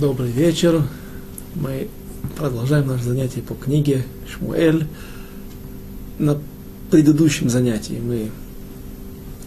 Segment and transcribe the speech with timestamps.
[0.00, 0.82] Добрый вечер.
[1.54, 1.88] Мы
[2.38, 4.86] продолжаем наше занятие по книге Шмуэль.
[6.18, 6.38] На
[6.90, 8.30] предыдущем занятии мы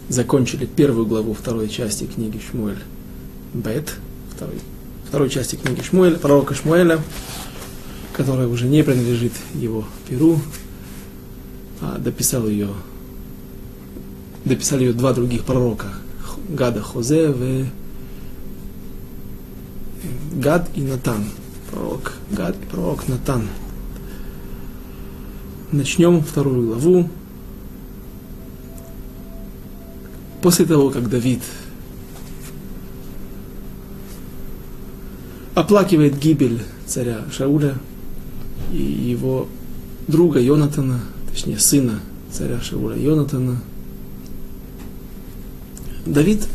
[0.08, 2.78] закончили первую главу второй части книги Шмуэль
[3.52, 3.94] Бет,
[4.32, 4.60] второй,
[5.08, 7.00] второй части книги Шмуэль, пророка Шмуэля,
[8.12, 10.38] которая уже не принадлежит его перу,
[11.80, 12.68] а дописал ее,
[14.44, 15.88] дописали ее два других пророка,
[16.48, 17.66] Гада Хозе и
[20.32, 21.24] Гад и Натан.
[21.70, 23.48] Пророк Гад и пророк Натан.
[25.72, 27.08] Начнем вторую главу.
[30.42, 31.40] После того, как Давид
[35.54, 37.76] оплакивает гибель царя Шауля
[38.72, 39.48] и его
[40.08, 43.60] друга Йонатана, точнее сына царя Шауля Йонатана,
[46.06, 46.46] Давид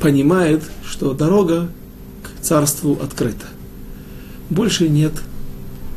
[0.00, 1.68] понимает, что дорога
[2.22, 3.46] к царству открыта.
[4.50, 5.12] Больше нет,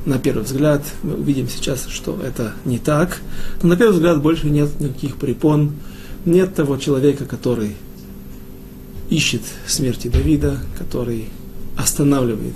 [0.05, 3.21] на первый взгляд, мы увидим сейчас, что это не так,
[3.61, 5.73] но на первый взгляд больше нет никаких препон,
[6.25, 7.75] нет того человека, который
[9.09, 11.25] ищет смерти Давида, который
[11.77, 12.55] останавливает,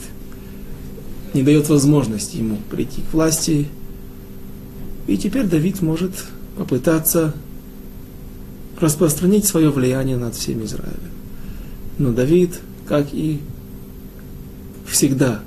[1.33, 3.67] не дает возможности ему прийти к власти.
[5.07, 6.11] И теперь Давид может
[6.57, 7.33] попытаться
[8.79, 11.14] распространить свое влияние над всем Израилем.
[11.97, 13.41] Но Давид, как и
[14.87, 15.41] всегда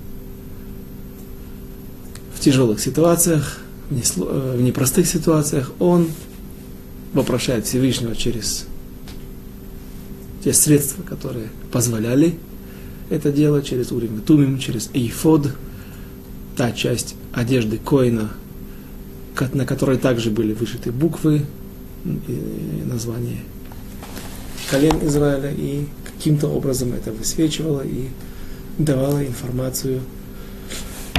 [2.34, 3.58] в тяжелых ситуациях,
[3.90, 6.08] в э, непростых ситуациях, он
[7.12, 8.66] вопрошает Всевышнего через
[10.44, 12.38] те средства, которые позволяли
[13.10, 15.50] это делать, через и Тумим, через Эйфод,
[16.56, 18.30] та часть одежды Коина,
[19.52, 21.44] на которой также были вышиты буквы
[22.04, 23.38] и название
[24.70, 25.86] колен Израиля, и
[26.18, 28.08] каким-то образом это высвечивало и
[28.76, 30.00] давало информацию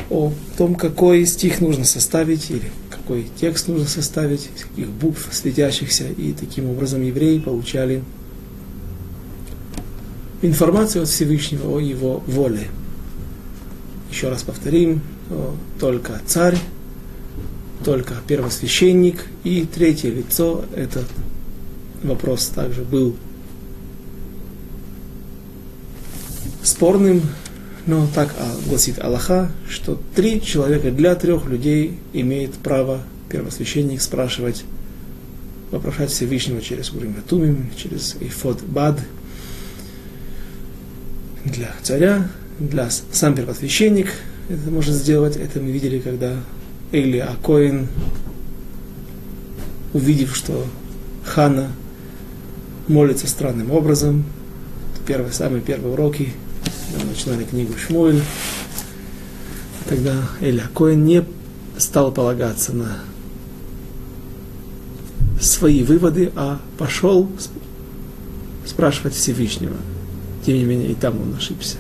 [0.09, 6.05] о том, какой стих нужно составить или какой текст нужно составить, из каких букв светящихся,
[6.09, 8.03] и таким образом евреи получали
[10.41, 12.67] информацию от Всевышнего о его воле.
[14.11, 15.01] Еще раз повторим,
[15.79, 16.57] только царь,
[17.85, 21.05] только первосвященник и третье лицо, этот
[22.03, 23.15] вопрос также был
[26.63, 27.21] спорным,
[27.85, 28.33] но так
[28.67, 34.63] гласит Аллаха, что три человека для трех людей имеет право первосвященник спрашивать,
[35.71, 38.99] вопрошать Всевышнего через Урим Тумим, через Ифод Бад,
[41.45, 44.07] для царя, для сам первосвященник
[44.49, 45.37] это может сделать.
[45.37, 46.35] Это мы видели, когда
[46.91, 47.87] Эли Акоин,
[49.93, 50.65] увидев, что
[51.23, 51.71] Хана
[52.87, 54.25] молится странным образом,
[55.07, 56.33] первые, самые первые уроки
[56.97, 58.21] мы начинали книгу Шмуэль,
[59.87, 61.23] тогда Эля Коэн не
[61.77, 62.99] стал полагаться на
[65.41, 67.29] свои выводы, а пошел
[68.65, 69.75] спрашивать Всевышнего.
[70.45, 71.77] Тем не менее, и там он ошибся.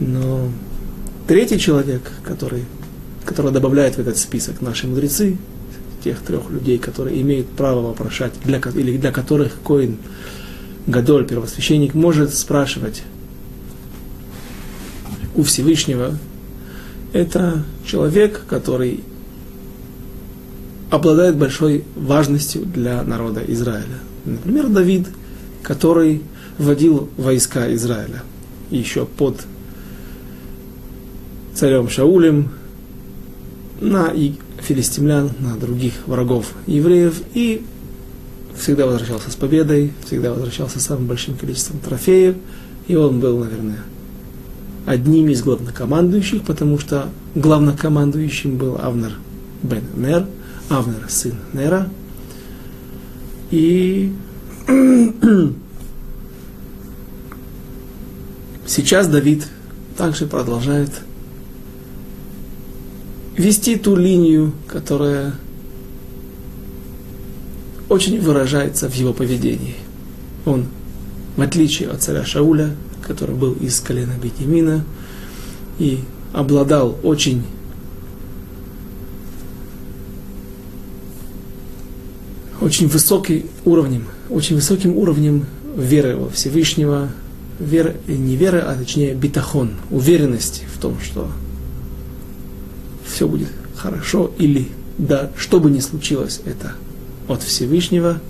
[0.00, 0.48] Но
[1.26, 2.64] третий человек, который,
[3.24, 5.38] который добавляет в этот список наши мудрецы,
[6.02, 9.96] тех трех людей, которые имеют право вопрошать, для, или для которых Коин
[10.86, 13.02] Гадоль, первосвященник, может спрашивать
[15.34, 16.16] у Всевышнего,
[17.12, 19.00] это человек, который
[20.90, 23.98] обладает большой важностью для народа Израиля.
[24.24, 25.08] Например, Давид,
[25.62, 26.22] который
[26.58, 28.22] вводил войска Израиля.
[28.70, 29.40] Еще под
[31.54, 32.50] царем Шаулем
[33.80, 34.12] на
[34.60, 37.22] филистимлян, на других врагов евреев.
[37.34, 37.64] И
[38.56, 42.36] всегда возвращался с победой, всегда возвращался с самым большим количеством трофеев,
[42.86, 43.80] и он был, наверное,
[44.86, 49.12] одним из главнокомандующих, потому что главнокомандующим был Авнер
[49.62, 50.26] бен Нер,
[50.68, 51.88] Авнер сын Нера.
[53.50, 54.12] И
[58.66, 59.46] сейчас Давид
[59.96, 60.90] также продолжает
[63.36, 65.34] вести ту линию, которая
[67.88, 69.76] очень выражается в его поведении.
[70.46, 70.66] Он,
[71.36, 72.70] в отличие от царя Шауля,
[73.06, 74.84] который был из колена Бетимина
[75.78, 76.00] и
[76.32, 77.42] обладал очень
[82.60, 85.46] очень высоким уровнем, очень высоким уровнем
[85.76, 87.10] веры во Всевышнего,
[87.58, 91.30] веры, не веры, а точнее битахон, уверенности в том, что
[93.06, 94.68] все будет хорошо или
[94.98, 96.72] да, что бы ни случилось, это
[97.28, 98.20] от Всевышнего,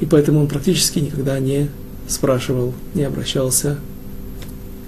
[0.00, 1.68] и поэтому он практически никогда не
[2.12, 3.78] спрашивал не обращался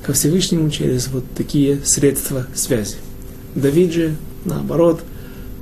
[0.05, 2.97] ко Всевышнему через вот такие средства связи.
[3.55, 5.01] Давид же, наоборот,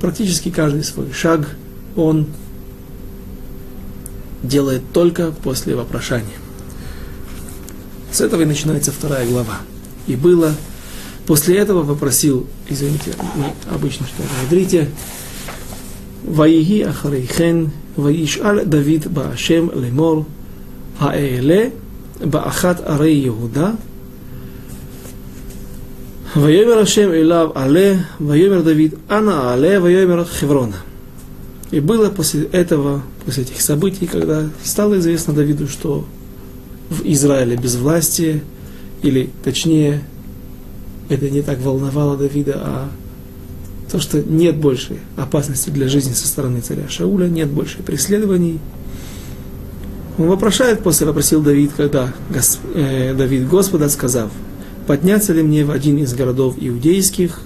[0.01, 1.47] практически каждый свой шаг
[1.95, 2.27] он
[4.43, 6.37] делает только после вопрошания.
[8.11, 9.59] С этого и начинается вторая глава.
[10.05, 10.53] И было,
[11.25, 14.89] после этого попросил, извините, ну, обычно что говорите,
[16.23, 20.25] Ваиги Ахарейхен, Ваишаль Давид Баашем Лемор,
[20.99, 21.73] Аэле,
[22.23, 23.75] Баахат Аре Иуда,
[26.35, 30.77] Вайомер Ашем Илав Але, Вайомер Давид Ана Але, Вайомер Хеврона.
[31.71, 36.05] И было после этого, после этих событий, когда стало известно Давиду, что
[36.89, 38.43] в Израиле без власти,
[39.01, 40.03] или точнее,
[41.09, 42.89] это не так волновало Давида, а
[43.91, 48.59] то, что нет больше опасности для жизни со стороны царя Шауля, нет больше преследований,
[50.17, 54.31] он вопрошает, после вопросил Давид, когда Гос, э, Давид Господа сказав,
[54.85, 57.41] подняться ли мне в один из городов иудейских,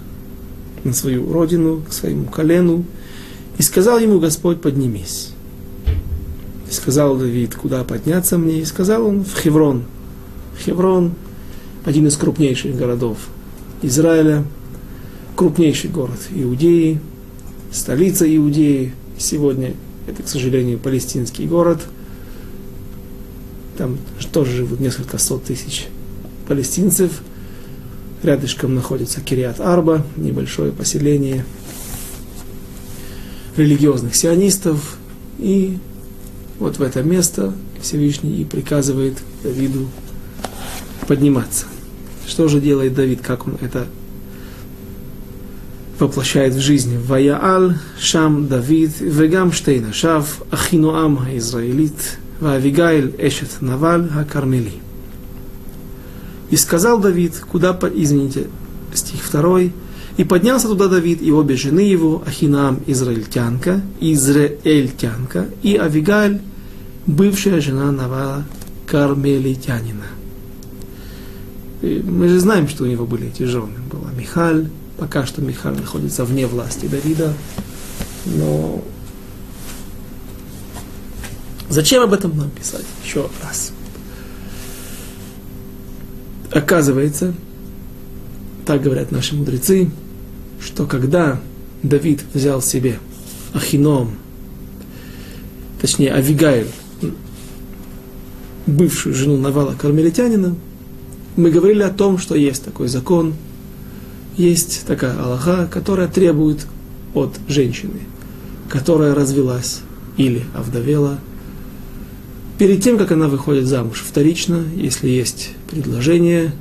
[0.84, 2.84] на свою родину, к своему колену,
[3.58, 5.32] и сказал ему Господь, поднимись.
[6.70, 9.86] И сказал Давид, куда подняться мне, и сказал он в Хеврон.
[10.64, 11.14] Хеврон–
[11.86, 13.18] один из крупнейших городов
[13.82, 14.44] Израиля,
[15.36, 17.00] крупнейший город Иудеи,
[17.72, 18.94] столица Иудеи.
[19.18, 19.74] Сегодня
[20.08, 21.80] это, к сожалению, палестинский город.
[23.78, 23.98] Там
[24.32, 25.88] тоже живут несколько сот тысяч
[26.48, 27.22] палестинцев.
[28.24, 31.46] Рядышком находится Кириат Арба, небольшое поселение
[33.56, 34.98] религиозных сионистов.
[35.38, 35.78] И
[36.58, 39.88] вот в это место Всевышний и приказывает Давиду
[41.08, 41.66] подниматься.
[42.28, 43.86] Что же делает Давид, как он это
[46.00, 46.98] воплощает в жизни.
[46.98, 54.74] Ваяал Шам Давид Вегам Штейна Шав Ахинуам Израилит Вавигаиль Эшет Наваль Хакармели.
[56.50, 58.48] И сказал Давид, куда, извините,
[58.94, 59.74] стих второй,
[60.18, 66.42] и поднялся туда Давид и обе жены его, Ахинам израильтянка, израильтянка, и Авигаль,
[67.06, 68.44] бывшая жена Навала
[68.88, 70.06] Кармелитянина.
[71.82, 73.74] И мы же знаем, что у него были эти жены.
[73.92, 74.68] Была Михаль,
[74.98, 77.34] пока что Михаль находится вне власти Давида,
[78.26, 78.84] но
[81.70, 83.72] зачем об этом нам писать еще раз?
[86.52, 87.34] Оказывается,
[88.66, 89.90] так говорят наши мудрецы,
[90.60, 91.40] что когда
[91.84, 93.00] Давид взял себе
[93.54, 94.12] Ахином,
[95.82, 96.68] точнее Авигаиль,
[98.66, 100.56] бывшую жену Навала Кармелитянина,
[101.36, 103.36] мы говорили о том, что есть такой закон,
[104.36, 106.66] есть такая Аллаха, которая требует
[107.14, 108.00] от женщины,
[108.70, 109.82] которая развелась
[110.18, 111.20] или овдовела,
[112.58, 116.52] перед тем, как она выходит замуж вторично, если есть предложение,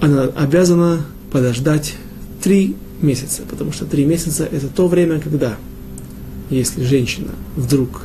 [0.00, 1.94] она обязана подождать
[2.42, 5.56] три месяца, потому что три месяца это то время, когда,
[6.50, 8.02] если женщина вдруг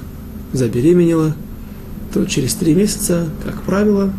[0.53, 1.35] забеременела,
[2.13, 4.11] то через три месяца, как правило,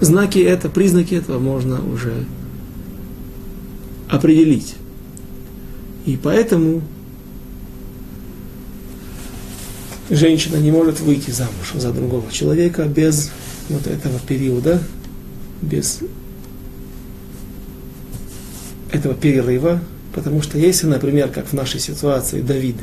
[0.00, 2.24] знаки это, признаки этого можно уже
[4.08, 4.76] определить.
[6.04, 6.82] И поэтому
[10.10, 13.30] женщина не может выйти замуж за другого человека без
[13.68, 14.80] вот этого периода,
[15.62, 16.00] без
[18.92, 19.80] этого перерыва,
[20.14, 22.76] потому что если, например, как в нашей ситуации Давид,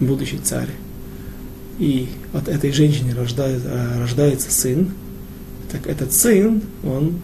[0.00, 0.68] будущий царь,
[1.78, 4.90] и от этой женщины рождает, э, рождается сын,
[5.72, 7.20] так этот сын, он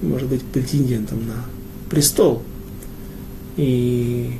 [0.00, 1.44] может быть претендентом на
[1.90, 2.42] престол.
[3.56, 4.38] И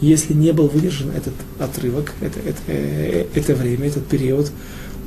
[0.00, 4.50] если не был выдержан этот отрывок, это, это, э, это время, этот период,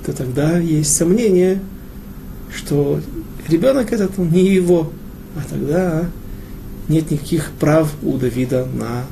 [0.05, 1.61] то тогда есть сомнение,
[2.53, 2.99] что
[3.47, 4.91] ребенок этот не его,
[5.35, 6.09] а тогда
[6.89, 9.05] нет никаких прав у Давида на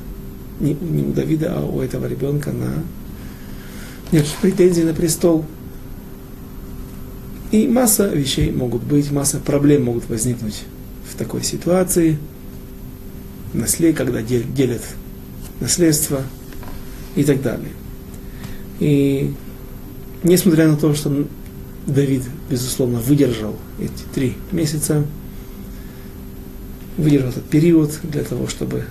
[0.60, 2.84] не, не у Давида, а у этого ребенка на
[4.12, 5.46] никаких претензий на престол.
[7.50, 10.64] И масса вещей могут быть, масса проблем могут возникнуть
[11.10, 12.18] в такой ситуации.
[13.54, 14.82] Наслед, когда делят
[15.60, 16.22] наследство
[17.14, 17.70] и так далее.
[18.80, 19.32] И
[20.22, 21.26] несмотря на то, что
[21.86, 25.04] Давид, безусловно, выдержал эти три месяца,
[26.96, 28.84] выдержал этот период для того, чтобы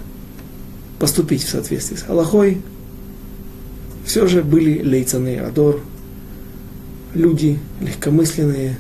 [1.00, 2.62] поступить в соответствии с Аллахой,
[4.06, 5.82] все же были лейцаны Адор,
[7.14, 8.78] люди легкомысленные,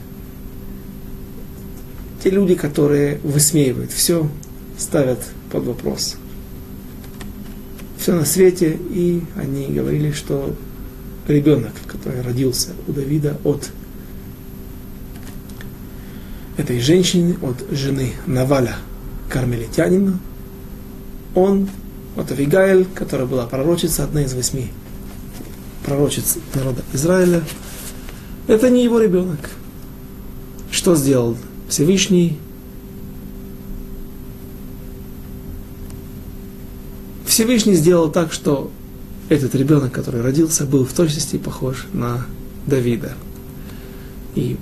[2.24, 4.29] те люди, которые высмеивают все,
[4.77, 5.19] ставят
[5.51, 6.17] под вопрос
[8.09, 10.55] все на свете, и они говорили, что
[11.27, 13.69] ребенок, который родился у Давида от
[16.57, 18.77] этой женщины, от жены Наваля,
[19.29, 20.17] кармелитянина,
[21.35, 21.69] он
[22.17, 24.71] от Авигаэль, которая была пророчица, одна из восьми
[25.85, 27.43] пророчиц народа Израиля,
[28.47, 29.51] это не его ребенок.
[30.71, 31.37] Что сделал
[31.67, 32.39] Всевышний?
[37.39, 38.69] Всевышний сделал так, что
[39.29, 42.25] этот ребенок, который родился, был в точности похож на
[42.67, 43.13] Давида.
[44.36, 44.58] И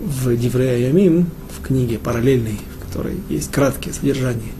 [0.00, 4.54] в Диврея Ямим, в книге параллельной, в которой есть краткие содержания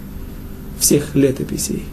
[0.78, 1.84] всех летописей,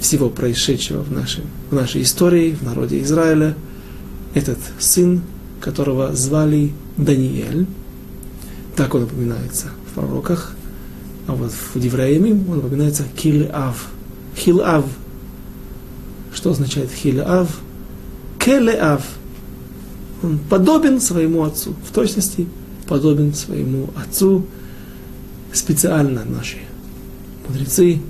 [0.00, 3.54] всего происшедшего в, нашем, в нашей истории, в народе Израиля,
[4.32, 5.20] этот сын,
[5.60, 7.66] которого звали Даниэль,
[8.74, 10.56] так он упоминается в пророках,
[11.26, 13.88] а вот в Дивраямим он упоминается Килав.
[14.38, 14.84] Хилав.
[16.32, 17.60] Что означает Хилав?
[18.38, 19.02] Келеав.
[20.22, 22.46] Он подобен своему отцу, в точности
[22.88, 24.44] подобен своему отцу.
[25.52, 26.58] Специально наши
[27.46, 28.00] мудрецы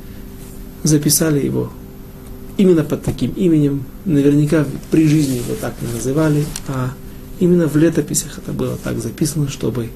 [0.83, 1.71] записали его
[2.57, 3.85] именно под таким именем.
[4.05, 6.93] Наверняка при жизни его так не называли, а
[7.41, 9.91] именно в летописях это было так записано, чтобы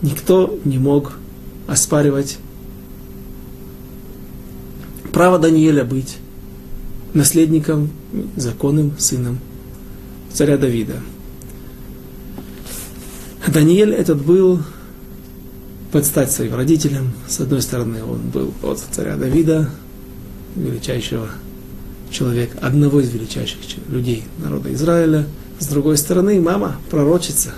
[0.00, 1.18] никто не мог
[1.66, 2.38] оспаривать
[5.12, 6.16] право Даниэля быть
[7.14, 7.90] наследником,
[8.36, 9.38] законным сыном
[10.32, 11.00] царя Давида.
[13.46, 14.60] Даниэль этот был
[15.90, 17.12] под стать своим родителям.
[17.28, 19.68] С одной стороны, он был от царя Давида,
[20.56, 21.28] величайшего
[22.10, 25.26] человека, одного из величайших людей народа Израиля.
[25.58, 27.52] С другой стороны, мама, пророчица,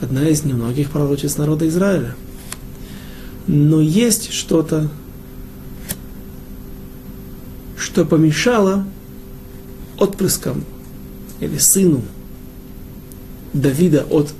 [0.00, 2.14] одна из немногих пророчиц народа Израиля.
[3.46, 4.88] Но есть что-то,
[7.96, 8.84] что помешало
[9.96, 10.66] отпрыскам
[11.40, 12.02] или сыну
[13.54, 14.34] Давида от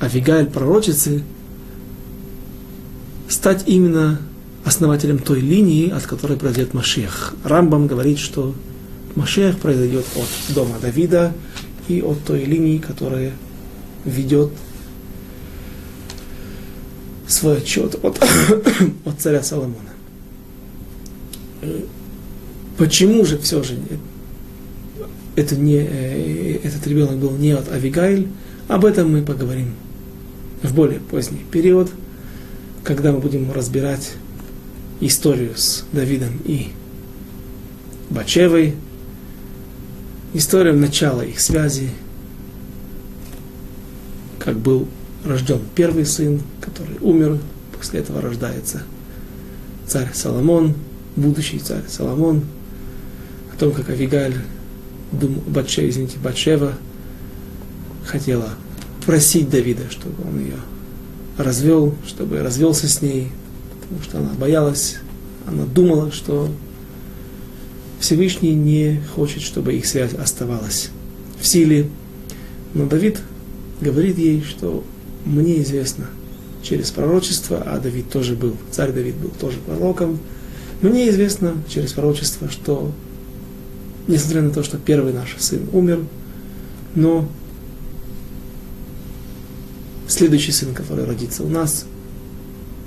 [0.00, 1.22] Авигаэль пророчицы
[3.28, 4.20] стать именно
[4.64, 7.34] основателем той линии, от которой произойдет Машех.
[7.44, 8.52] Рамбам говорит, что
[9.14, 11.32] Машех произойдет от дома Давида
[11.86, 13.32] и от той линии, которая
[14.04, 14.50] ведет
[17.28, 18.20] свой отчет от,
[19.04, 19.92] от царя Соломона.
[22.78, 23.76] Почему же все же
[25.34, 28.28] это не, э, этот ребенок был не от Авигайль?
[28.68, 29.74] Об этом мы поговорим
[30.62, 31.90] в более поздний период,
[32.84, 34.12] когда мы будем разбирать
[35.00, 36.68] историю с Давидом и
[38.10, 38.76] Бачевой,
[40.32, 41.90] историю начала их связи,
[44.38, 44.86] как был
[45.24, 47.38] рожден первый сын, который умер,
[47.76, 48.82] после этого рождается
[49.86, 50.74] царь Соломон,
[51.16, 52.44] будущий царь Соломон,
[53.58, 54.36] о том, как Авигаль,
[55.10, 56.74] дум, Батше, извините, Батшева
[58.06, 58.50] хотела
[59.04, 60.54] просить Давида, чтобы он ее
[61.36, 63.32] развел, чтобы развелся с ней,
[63.80, 64.98] потому что она боялась,
[65.44, 66.48] она думала, что
[67.98, 70.90] Всевышний не хочет, чтобы их связь оставалась
[71.40, 71.88] в силе.
[72.74, 73.18] Но Давид
[73.80, 74.84] говорит ей, что
[75.24, 76.06] мне известно
[76.62, 80.20] через пророчество, а Давид тоже был, царь Давид был тоже пророком,
[80.80, 82.92] мне известно через пророчество, что
[84.08, 86.00] несмотря на то, что первый наш сын умер,
[86.94, 87.28] но
[90.08, 91.84] следующий сын, который родится у нас,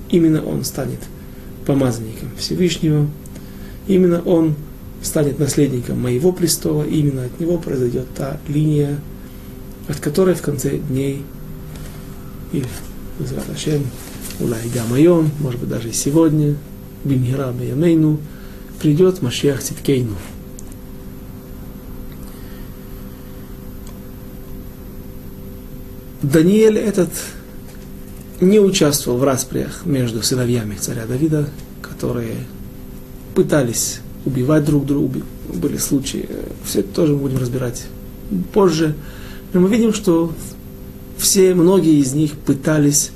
[0.09, 0.99] именно он станет
[1.65, 3.07] помазанником Всевышнего,
[3.87, 4.55] именно он
[5.01, 8.99] станет наследником моего престола, именно от него произойдет та линия,
[9.87, 11.23] от которой в конце дней,
[12.51, 12.65] или
[13.53, 13.83] Ашем,
[14.39, 16.55] Улай Гамайон, может быть даже сегодня,
[17.03, 18.19] Бимхира Баямейну,
[18.79, 20.15] придет Машиах Циткейну.
[26.21, 27.09] Даниэль этот
[28.39, 31.49] не участвовал в распрях между сыновьями царя Давида,
[31.81, 32.35] которые
[33.33, 35.21] пытались убивать друг друга.
[35.53, 36.27] Были случаи,
[36.63, 37.85] все это тоже мы будем разбирать
[38.53, 38.95] позже.
[39.53, 40.31] Но мы видим, что
[41.17, 43.11] все, многие из них пытались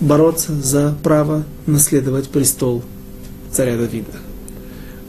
[0.00, 2.82] бороться за право наследовать престол
[3.52, 4.12] царя Давида.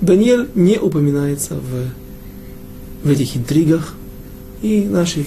[0.02, 3.94] Даниэль не упоминается в, в этих интригах,
[4.62, 5.26] и наши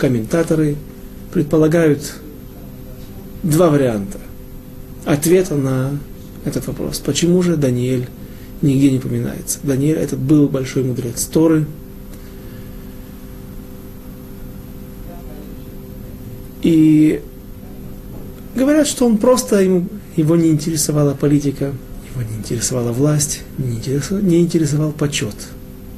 [0.00, 0.76] комментаторы
[1.32, 2.14] предполагают
[3.42, 4.18] два варианта
[5.04, 5.98] ответа на
[6.44, 6.98] этот вопрос.
[6.98, 8.08] Почему же Даниэль
[8.62, 9.58] нигде не упоминается?
[9.62, 11.66] Даниэль этот был большой мудрец Торы.
[16.62, 17.22] И
[18.54, 21.72] говорят, что он просто, ему, его не интересовала политика,
[22.14, 25.36] его не интересовала власть, не интересовал, не интересовал почет.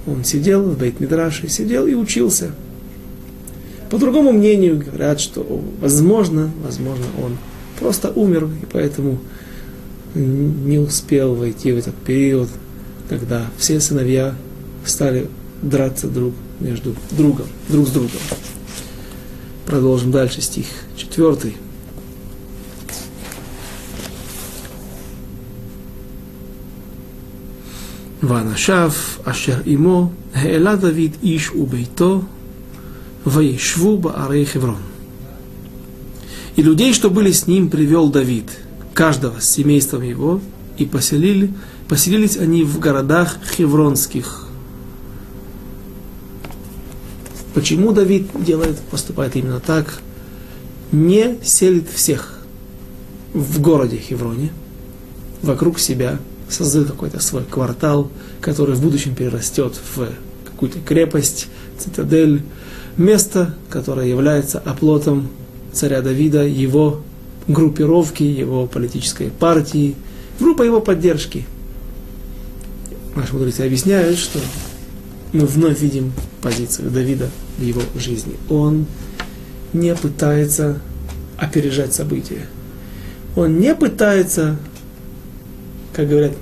[0.07, 2.51] Он сидел в Бейт-Мидраше, сидел и учился–
[3.92, 7.38] по другому мнению говорят, что возможно, возможно, он
[7.80, 9.20] просто умер, и поэтому
[10.14, 12.50] не успел войти в этот период,
[13.10, 14.36] когда все сыновья
[14.86, 15.30] стали
[15.62, 18.20] драться друг между другом, друг с другом.
[19.66, 21.56] Продолжим дальше стих четвертый.
[28.24, 28.92] ואנשיו
[29.24, 32.22] אשר עמו העלה דוד איש וביתו
[33.25, 34.79] Ваишву Баарей Хеврон.
[36.57, 38.47] И людей, что были с ним, привел Давид,
[38.95, 40.41] каждого с семейством его,
[40.77, 41.53] и поселили,
[41.89, 44.47] поселились они в городах хевронских.
[47.55, 50.01] Почему Давид делает, поступает именно так?
[50.91, 52.39] Не селит всех
[53.35, 54.51] в городе Хевроне,
[55.43, 58.11] вокруг себя, создает какой-то свой квартал,
[58.41, 60.09] который в будущем перерастет в
[60.45, 61.49] какую-то крепость,
[61.79, 62.43] цитадель,
[62.97, 65.29] место, которое является оплотом
[65.73, 67.01] царя Давида, его
[67.49, 69.97] группировки, его политической партии,
[70.39, 71.47] группа его поддержки.
[73.15, 74.39] Наши мудрецы объясняют, что
[75.33, 78.35] мы вновь видим позицию Давида в его жизни.
[78.49, 78.87] Он
[79.73, 80.81] не пытается
[81.39, 82.47] опережать события.
[83.35, 84.57] Он не пытается,
[85.95, 86.33] как говорят,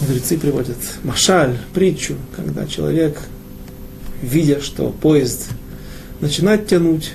[0.00, 3.20] мудрецы приводят машаль, притчу, когда человек,
[4.22, 5.50] видя, что поезд
[6.20, 7.12] начинает тянуть,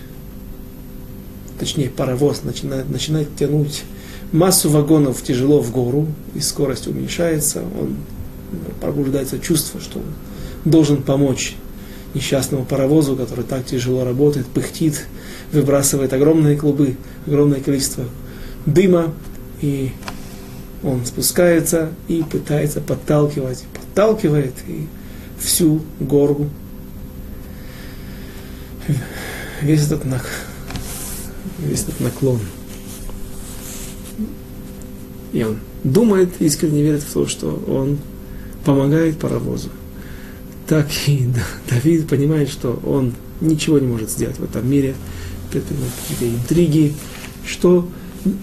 [1.60, 3.84] точнее паровоз начинает, начинает тянуть
[4.32, 7.96] массу вагонов тяжело в гору, и скорость уменьшается, он
[8.82, 10.06] пробуждается чувство, что он
[10.70, 11.56] должен помочь
[12.14, 15.06] несчастному паровозу, который так тяжело работает, пыхтит,
[15.52, 18.06] выбрасывает огромные клубы, огромное количество
[18.66, 19.14] дыма,
[19.62, 19.92] и
[20.84, 24.88] он спускается и пытается подталкивать, подталкивает, и
[25.40, 26.50] всю гору,
[29.62, 30.04] весь этот,
[31.60, 32.40] весь этот наклон–
[35.34, 38.00] и он думает, искренне верит в то, что он
[38.66, 39.70] помогает паровозу.
[40.68, 41.28] Так и
[41.70, 44.96] Давид понимает, что он ничего не может сделать в этом мире,
[45.52, 45.74] какие-то
[46.22, 46.94] интриги,
[47.46, 47.88] что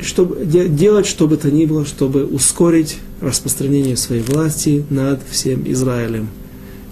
[0.00, 6.28] чтобы делать что бы то ни было, чтобы ускорить распространение своей власти над всем Израилем.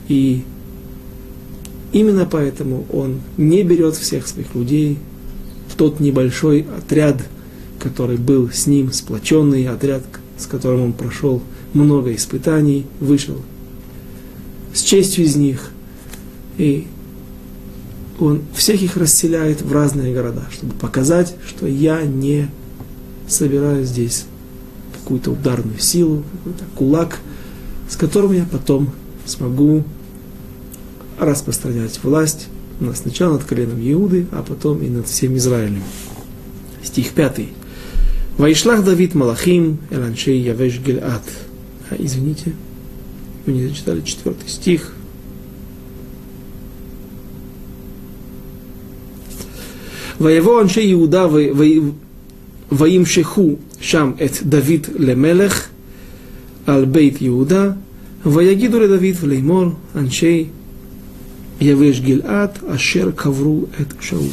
[0.08, 0.42] И
[1.92, 4.98] именно поэтому он не берет всех своих людей,
[5.82, 7.16] тот небольшой отряд,
[7.80, 10.02] который был с ним, сплоченный отряд,
[10.38, 13.36] с которым он прошел много испытаний, вышел
[14.72, 15.70] с честью из них.
[16.56, 16.86] И
[18.20, 22.48] он всех их расселяет в разные города, чтобы показать, что я не
[23.26, 24.26] собираю здесь
[25.00, 27.18] какую-то ударную силу, какой-то кулак,
[27.88, 28.90] с которым я потом
[29.26, 29.82] смогу
[31.18, 32.48] распространять власть
[32.94, 35.82] сначала над коленом Иуды, а потом и над всем Израилем.
[36.82, 37.40] Стих 5.
[38.38, 41.22] Вайшлах Давид Малахим Эланшей Явеш Гельат.
[41.90, 42.54] А, извините,
[43.46, 44.92] мы не зачитали четвертый стих.
[50.18, 51.28] Воево Аншей Иуда
[52.70, 55.68] Ваим Шеху Шам Эт Давид Лемелех
[56.66, 57.76] Ал Бейт Иуда
[58.22, 60.52] Ваягиду Ле Давид Леймор Аншей
[61.62, 64.30] Явеш Гильад, Ашер Кавру Эт Шауль.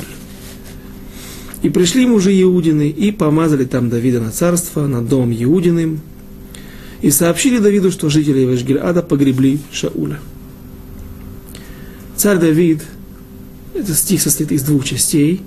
[1.61, 6.01] И пришли мужи Иудины и помазали там Давида на царство, на дом Иудиным,
[7.01, 10.19] и сообщили Давиду, что жители Вешгильада погребли Шауля.
[12.15, 12.81] Царь Давид,
[13.73, 15.41] этот стих состоит из двух частей,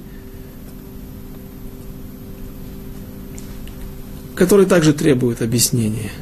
[4.34, 6.12] которые также требуют объяснения.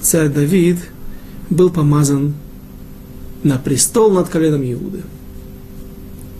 [0.00, 0.78] Царь Давид
[1.48, 2.34] был помазан
[3.42, 5.02] на престол над коленом Иуды.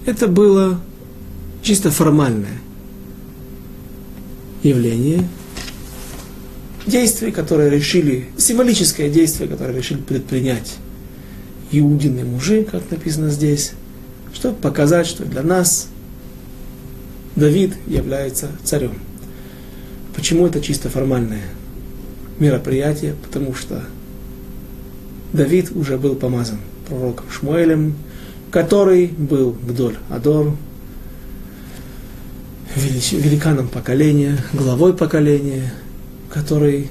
[0.06, 0.80] Это было
[1.62, 2.58] чисто формальное
[4.62, 5.26] явление,
[6.86, 10.76] действие, которое решили, символическое действие, которое решили предпринять
[11.70, 13.72] иудины мужи, как написано здесь,
[14.34, 15.88] чтобы показать, что для нас
[17.36, 18.94] Давид является царем.
[20.14, 21.44] Почему это чисто формальное
[22.38, 23.14] мероприятие?
[23.22, 23.84] Потому что
[25.32, 26.58] Давид уже был помазан
[26.90, 27.94] пророком Шмуэлем,
[28.50, 30.52] который был Гдоль Адор,
[32.76, 35.72] великаном поколения, главой поколения,
[36.30, 36.88] который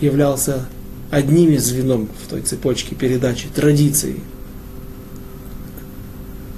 [0.00, 0.66] являлся
[1.10, 4.20] одним из звеном в той цепочке передачи традиций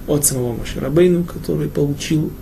[0.07, 2.33] от самого Маширабейну, который получил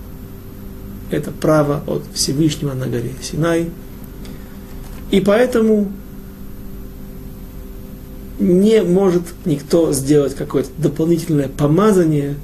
[1.11, 3.71] это право от Всевышнего на горе Синай.
[5.11, 5.93] И поэтому
[8.39, 12.35] не может никто сделать какое-то дополнительное помазание,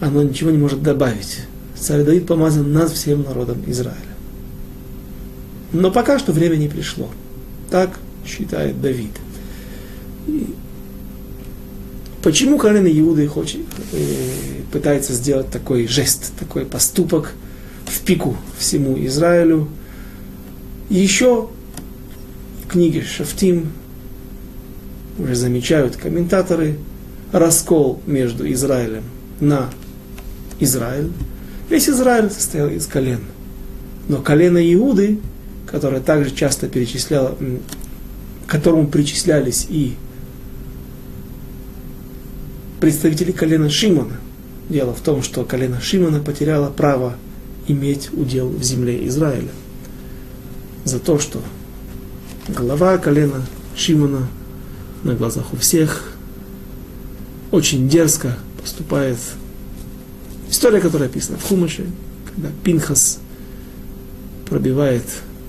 [0.00, 1.40] оно ничего не может добавить
[1.78, 3.96] царь Давид помазан над всем народом Израиля.
[5.72, 7.08] Но пока что время не пришло.
[7.70, 9.10] Так считает Давид.
[12.22, 13.60] Почему колено Иуды хочет,
[13.92, 14.16] э,
[14.72, 17.32] пытается сделать такой жест, такой поступок
[17.84, 19.68] в пику всему Израилю?
[20.88, 21.48] Еще
[22.64, 23.70] в книге Шафтим
[25.18, 26.78] уже замечают комментаторы
[27.32, 29.04] раскол между Израилем
[29.40, 29.70] на
[30.60, 31.10] Израиль.
[31.68, 33.20] Весь Израиль состоял из колен.
[34.08, 35.18] Но колено Иуды,
[35.66, 37.36] которое также часто перечисляло,
[38.46, 39.96] к которому причислялись и
[42.80, 44.18] представители колена Шимона.
[44.68, 47.16] Дело в том, что колено Шимона потеряло право
[47.66, 49.50] иметь удел в земле Израиля.
[50.84, 51.42] За то, что
[52.48, 54.28] глава колена Шимона
[55.06, 56.12] на глазах у всех
[57.52, 59.18] очень дерзко поступает.
[60.50, 61.86] История, которая описана в Хумаше,
[62.26, 63.20] когда Пинхас
[64.48, 65.04] пробивает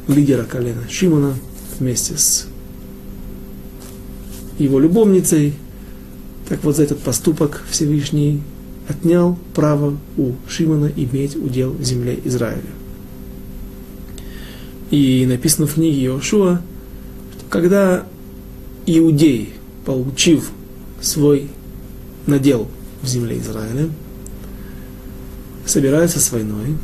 [0.08, 1.34] лидера колена Шимона
[1.80, 2.48] вместе с
[4.60, 5.54] его любовницей.
[6.48, 8.42] Так вот за этот поступок Всевышний
[8.88, 12.62] отнял право у Шимона иметь удел в земле Израиля.
[14.92, 16.62] И написано в книге Иошуа,
[17.36, 18.06] что когда
[18.88, 19.50] иудеи,
[19.86, 20.50] получив
[21.02, 21.50] свой
[22.26, 22.68] надел
[23.02, 23.90] в земле Израиля,
[25.66, 26.78] собираются с войной,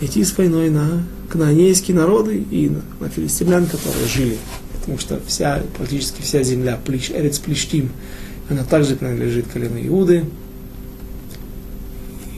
[0.00, 4.36] идти с войной на кнаанейские народы и на, филистимлян, которые жили.
[4.74, 7.90] Потому что вся, практически вся земля, Плиш, Эрец Плештим,
[8.48, 10.24] она также принадлежит колену Иуды.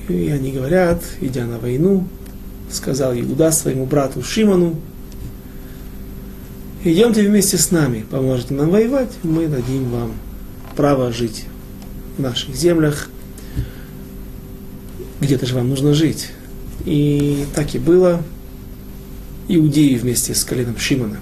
[0.09, 2.07] И они говорят, идя на войну,
[2.70, 4.76] сказал Иуда своему брату Шимону,
[6.85, 10.12] идемте вместе с нами, поможете нам воевать, мы дадим вам
[10.77, 11.45] право жить
[12.16, 13.09] в наших землях,
[15.21, 16.31] где-то же вам нужно жить.
[16.85, 18.23] И так и было.
[19.49, 21.18] Иудеи вместе с коленом Шимона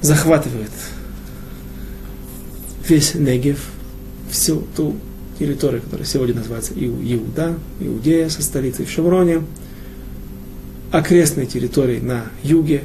[0.00, 0.70] захватывают
[2.88, 3.66] весь Негев,
[4.30, 4.96] всю ту
[5.38, 9.42] территорию, которая сегодня называется Иуда, Иудея со столицей в Шевроне,
[10.90, 12.84] окрестные территории на юге,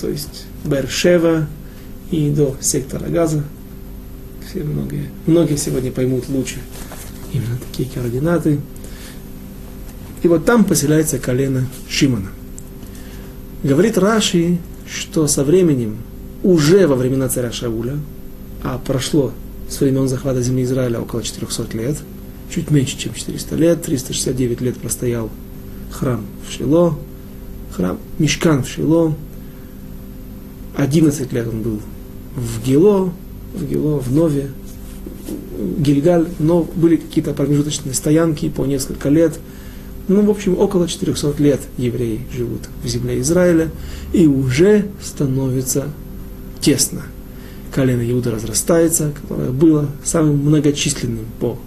[0.00, 1.46] то есть Бершева
[2.10, 3.42] и до сектора Газа.
[4.48, 6.56] Все многие, многие сегодня поймут лучше
[7.32, 8.60] именно такие координаты.
[10.22, 12.30] И вот там поселяется колено Шимона.
[13.62, 15.98] Говорит Раши, что со временем,
[16.42, 17.98] уже во времена царя Шауля,
[18.62, 19.32] а прошло
[19.68, 21.96] с времен захвата земли Израиля около 400 лет,
[22.54, 25.30] чуть меньше, чем 400 лет, 369 лет простоял
[25.90, 26.98] храм в Шило,
[27.72, 29.14] храм Мешкан в Шило,
[30.76, 31.80] 11 лет он был
[32.36, 33.12] в Гило,
[33.54, 34.48] в Гило, в Нове,
[35.78, 39.38] Гильгаль, но были какие-то промежуточные стоянки по несколько лет.
[40.08, 43.70] Ну, в общем, около 400 лет евреи живут в земле Израиля,
[44.12, 45.86] и уже становится
[46.60, 47.02] тесно.
[47.72, 51.58] Колено Иуда разрастается, которое было самым многочисленным по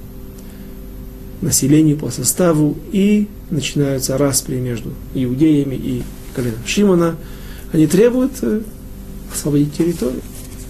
[1.42, 6.04] населению, по составу, и начинаются распри между иудеями и
[6.36, 7.16] коленом Шимона.
[7.74, 8.62] Они требуют э,
[9.32, 10.22] освободить территорию.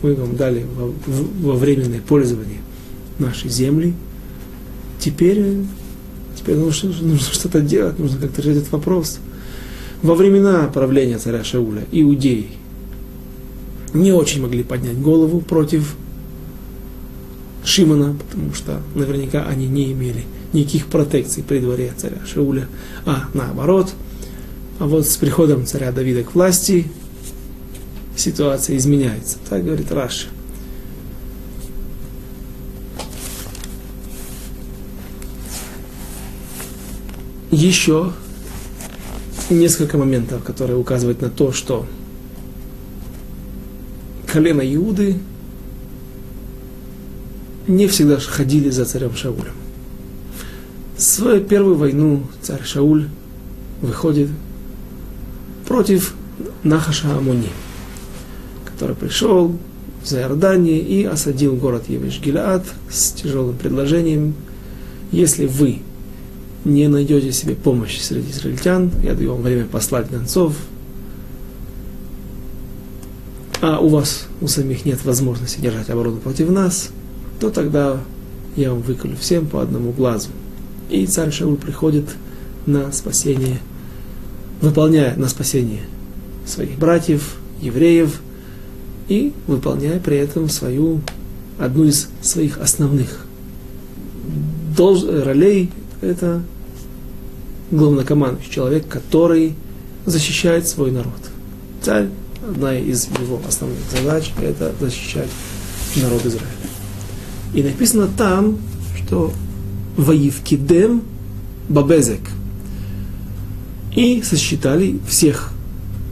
[0.01, 0.93] Мы вам дали во,
[1.41, 2.59] во временное пользование
[3.19, 3.93] нашей земли.
[4.99, 5.57] Теперь,
[6.35, 9.19] теперь нужно, нужно что-то делать, нужно как-то решать этот вопрос.
[10.01, 12.49] Во времена правления царя Шауля иудеи
[13.93, 15.95] не очень могли поднять голову против
[17.63, 22.67] Шимона, потому что наверняка они не имели никаких протекций при дворе царя Шауля,
[23.05, 23.91] а наоборот.
[24.79, 26.85] А вот с приходом царя Давида к власти
[28.17, 29.37] ситуация изменяется.
[29.49, 30.27] Так говорит Раши.
[37.51, 38.11] Еще
[39.49, 41.87] несколько моментов, которые указывают на то, что
[44.27, 45.17] колено Иуды
[47.67, 49.55] не всегда ходили за царем Шаулем.
[50.97, 53.07] Свою первую войну царь Шауль
[53.81, 54.29] выходит
[55.67, 56.13] против
[56.63, 57.49] Нахаша Амуни
[58.77, 59.57] который пришел
[60.03, 64.35] в Иордании и осадил город Евиш-Гилаад с тяжелым предложением,
[65.11, 65.79] если вы
[66.63, 70.53] не найдете себе помощи среди израильтян, я даю вам время послать гонцов,
[73.61, 76.89] а у вас, у самих нет возможности держать оборону против нас,
[77.39, 77.99] то тогда
[78.55, 80.29] я вам выколю всем по одному глазу.
[80.91, 82.05] И царь Шауль приходит
[82.67, 83.57] на спасение,
[84.61, 85.81] выполняя на спасение
[86.45, 88.21] своих братьев, евреев,
[89.07, 91.01] и выполняя при этом свою,
[91.59, 93.25] одну из своих основных
[94.75, 96.41] долж, ролей, это
[97.71, 99.55] главнокомандующий, человек, который
[100.05, 101.13] защищает свой народ.
[101.81, 102.07] Царь,
[102.47, 105.29] одна из его основных задач, это защищать
[105.95, 106.47] народ Израиля.
[107.53, 108.57] И написано там,
[108.97, 109.33] что
[109.97, 111.01] Ваивкидем
[111.69, 112.21] Бабезек.
[113.95, 115.51] И сосчитали всех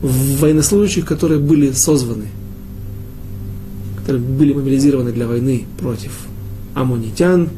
[0.01, 2.27] военнослужащих, которые были созваны,
[4.05, 6.11] которые были мобилизированы для войны против
[6.75, 7.49] амунитян,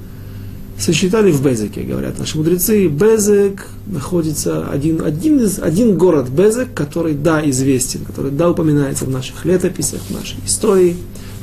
[0.80, 2.88] сосчитали в Безеке, говорят наши мудрецы.
[2.88, 9.10] Безек находится один, один, из, один город Безек, который да известен, который да упоминается в
[9.10, 10.96] наших летописях, в нашей истории,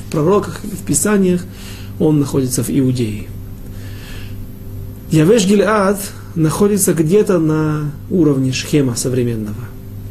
[0.09, 1.45] в пророках в писаниях.
[1.99, 3.25] Он находится в Иудее.
[5.11, 6.01] Явеш Гильад
[6.35, 9.67] находится где-то на уровне Шхема современного,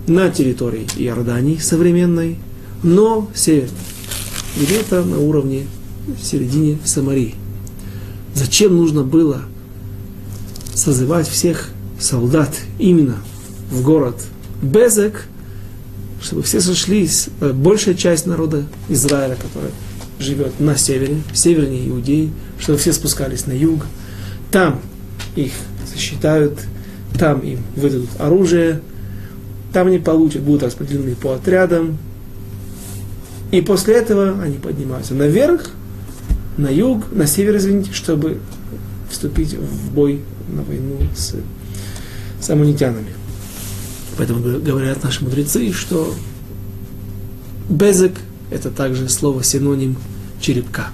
[0.06, 2.38] на территории Иордании современной,
[2.84, 3.72] но северной,
[4.58, 5.68] где-то на уровне
[6.08, 7.36] в середине Самарии.
[8.36, 9.42] Зачем нужно было
[10.74, 13.18] созывать всех солдат именно
[13.72, 14.16] в город
[14.62, 15.26] Безек,
[16.22, 19.72] чтобы все сошлись, э, большая часть народа Израиля, который
[20.20, 23.86] живет на севере, севернее Иудеи, чтобы все спускались на юг.
[24.52, 24.80] Там
[25.36, 25.52] их
[25.92, 26.60] засчитают,
[27.20, 28.82] там им выдадут оружие,
[29.74, 31.98] там они получат, будут распределены по отрядам.
[33.54, 35.70] И после этого они поднимаются наверх,
[36.58, 38.40] на юг, на север, извините, чтобы
[39.12, 41.36] вступить в бой на войну с,
[42.42, 43.14] с амунитянами.
[44.18, 46.16] Поэтому говорят наши мудрецы, что
[47.70, 48.14] безек–
[48.50, 49.98] это также слово синоним
[50.42, 50.88] черепка.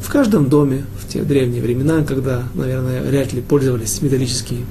[0.00, 4.64] В каждом доме в те древние времена, когда, наверное, вряд ли пользовались металлическими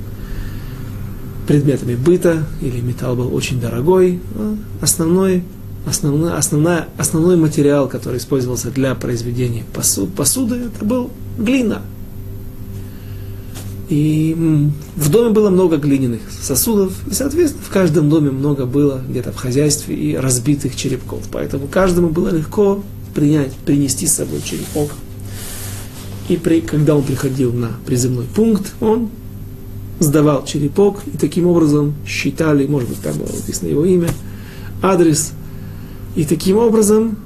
[1.50, 5.44] предметами быта, или металл был очень дорогой, а основной
[5.86, 11.82] основной, основная, основной материал, который использовался для произведения посуд, посуды, это был глина.
[13.89, 14.36] И
[14.96, 19.36] в доме было много глиняных сосудов, и, соответственно, в каждом доме много было где-то в
[19.38, 21.24] хозяйстве и разбитых черепков.
[21.32, 22.84] Поэтому каждому было легко
[23.15, 24.92] принять, принести с собой черепок.
[26.28, 29.10] И при, когда он приходил на приземной пункт, он
[30.00, 34.10] сдавал черепок, и таким образом считали, может быть, там было написано его имя,
[34.84, 35.34] адрес
[36.15, 37.17] и таким образом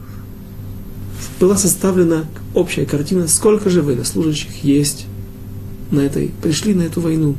[1.39, 5.05] была составлена общая картина, сколько же военнослужащих есть
[5.91, 7.35] на этой, пришли на эту войну.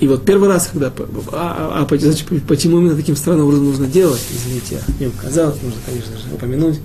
[0.00, 0.90] И вот первый раз, когда,
[1.32, 5.78] а, а, а значит, почему именно таким странным образом нужно делать, извините, мне показалось, нужно,
[5.84, 6.80] конечно же, упомянуть,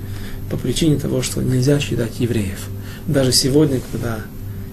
[0.51, 2.67] по причине того, что нельзя считать евреев.
[3.07, 4.19] Даже сегодня, когда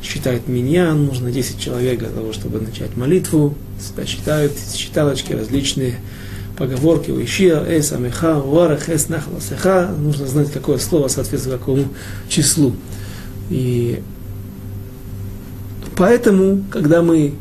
[0.02, 5.94] считают миньян, нужно 10 человек для того, чтобы начать молитву, себя считают, считалочки различные,
[6.56, 11.88] поговорки, уищия, эс, амеха, уарах, эс, нахласеха, нужно знать, какое слово соответствует какому
[12.28, 12.74] числу.
[13.48, 14.02] И
[15.96, 17.34] поэтому, когда мы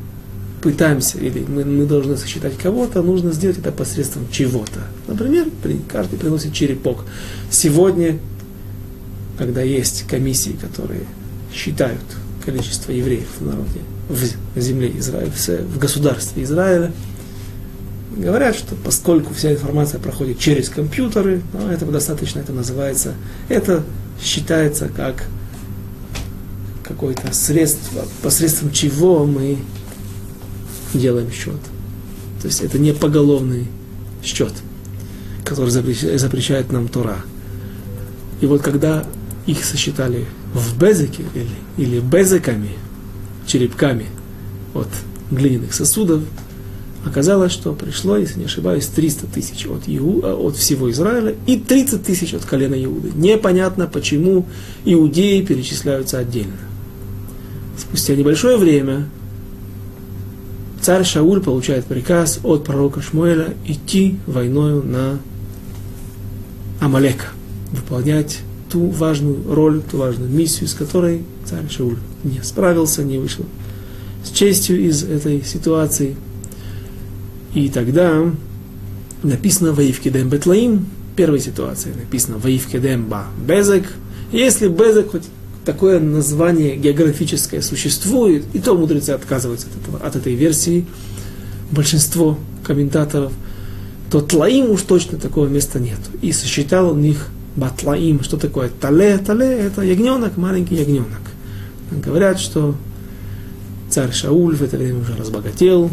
[0.62, 4.82] пытаемся, или мы, мы должны сосчитать кого-то, нужно сделать это посредством чего-то.
[5.08, 7.04] Например, при, каждый приносит черепок.
[7.50, 8.19] Сегодня,
[9.39, 11.06] когда есть комиссии, которые
[11.52, 12.02] считают
[12.42, 16.92] количество евреев в народе, в земле Израиля, в государстве Израиля.
[18.18, 23.14] Говорят, что поскольку вся информация проходит через компьютеры, ну, этого достаточно, это называется,
[23.48, 23.84] это
[24.22, 25.24] считается как
[26.84, 29.58] какое-то средство, посредством чего мы
[30.94, 31.60] делаем счет.
[32.42, 33.68] То есть это не поголовный
[34.24, 34.52] счет,
[35.46, 37.18] который запрещает нам Тора.
[38.42, 39.06] И вот когда
[39.46, 42.72] их сосчитали в безеке или, или безеками,
[43.46, 44.08] черепками
[44.74, 44.88] от
[45.30, 46.24] глиняных сосудов,
[47.06, 51.58] оказалось, что пришло, если не ошибаюсь, 300 тысяч от, Иу, э, от всего Израиля и
[51.58, 53.12] 30 тысяч от колена Иуды.
[53.16, 54.46] Непонятно, почему
[54.86, 56.58] иудеи перечисляются отдельно.
[57.78, 59.08] Спустя небольшое время
[60.82, 65.20] царь Шауль получает приказ от пророка Шмуэля идти войною на
[66.80, 67.28] Амалека,
[67.72, 68.40] выполнять
[68.72, 73.46] ту важную роль, ту важную миссию, с которой царь Шауль не справился, не вышел
[74.24, 76.16] с честью из этой ситуации.
[77.54, 78.32] И тогда
[79.24, 83.86] написано «Ваивкидем Бетлаим», первая ситуация, написано «Ваивкидем Ба Безек».
[84.32, 85.26] Если Безек, хоть
[85.66, 90.86] такое название географическое существует, и то мудрецы отказываются от, этого, от этой версии,
[91.72, 93.34] большинство комментаторов,
[94.10, 96.00] то Тлаим уж точно такого места нет.
[96.22, 99.18] И сосчитал он их Батлаим, что такое Тале?
[99.18, 101.22] Тале это ягненок, маленький ягненок.
[101.92, 102.76] Говорят, что
[103.90, 105.92] царь Шауль в это время уже разбогател,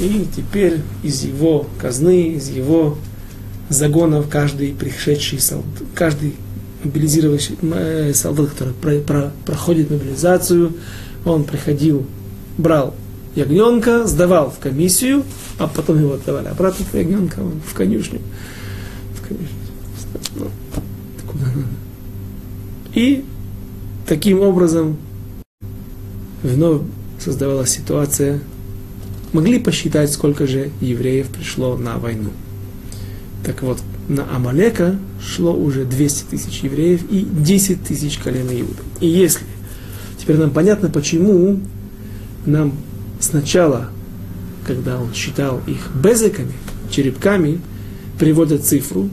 [0.00, 2.98] и теперь из его казны, из его
[3.68, 6.34] загонов каждый пришедший солдат, каждый
[6.82, 10.72] мобилизировавший э, солдат, который про, про, проходит мобилизацию,
[11.24, 12.04] он приходил,
[12.58, 12.94] брал
[13.36, 15.24] ягненка, сдавал в комиссию,
[15.58, 18.20] а потом его отдавали обратно ягненка в конюшню.
[19.14, 20.50] В конюшню.
[22.94, 23.24] И
[24.06, 24.96] таким образом
[26.42, 26.82] вновь
[27.18, 28.40] создавалась ситуация,
[29.32, 32.30] могли посчитать, сколько же евреев пришло на войну.
[33.44, 38.82] Так вот, на Амалека шло уже 200 тысяч евреев и 10 тысяч колен Иуда.
[39.00, 39.44] И если,
[40.18, 41.60] теперь нам понятно, почему
[42.46, 42.74] нам
[43.20, 43.88] сначала,
[44.66, 46.52] когда он считал их безиками,
[46.90, 47.60] черепками,
[48.18, 49.08] приводят цифру,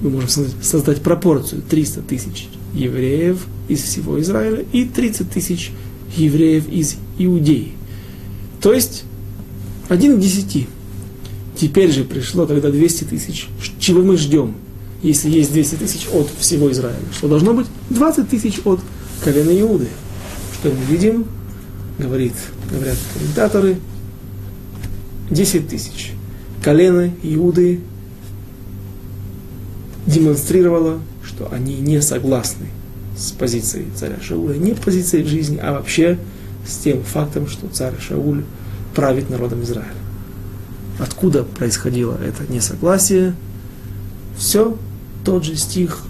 [0.00, 0.28] мы можем
[0.62, 5.72] создать пропорцию 300 тысяч евреев из всего Израиля и 30 тысяч
[6.16, 7.72] евреев из Иудеи.
[8.60, 9.04] То есть
[9.88, 10.66] один к десяти.
[11.56, 13.48] Теперь же пришло, когда 200 тысяч.
[13.80, 14.54] Чего мы ждем,
[15.02, 16.98] если есть 200 тысяч от всего Израиля?
[17.12, 18.80] Что должно быть 20 тысяч от
[19.24, 19.88] колена Иуды.
[20.54, 21.24] Что мы видим?
[21.98, 22.34] Говорит,
[22.70, 23.78] говорят комментаторы,
[25.30, 26.12] 10 тысяч.
[26.62, 27.80] Колено Иуды
[30.08, 32.66] демонстрировало, что они не согласны
[33.16, 36.18] с позицией царя Шауля, не позицией жизни, а вообще
[36.66, 38.44] с тем фактом, что царь Шауль
[38.94, 39.92] правит народом Израиля.
[40.98, 43.34] Откуда происходило это несогласие?
[44.36, 44.76] Все
[45.24, 46.00] тот же стих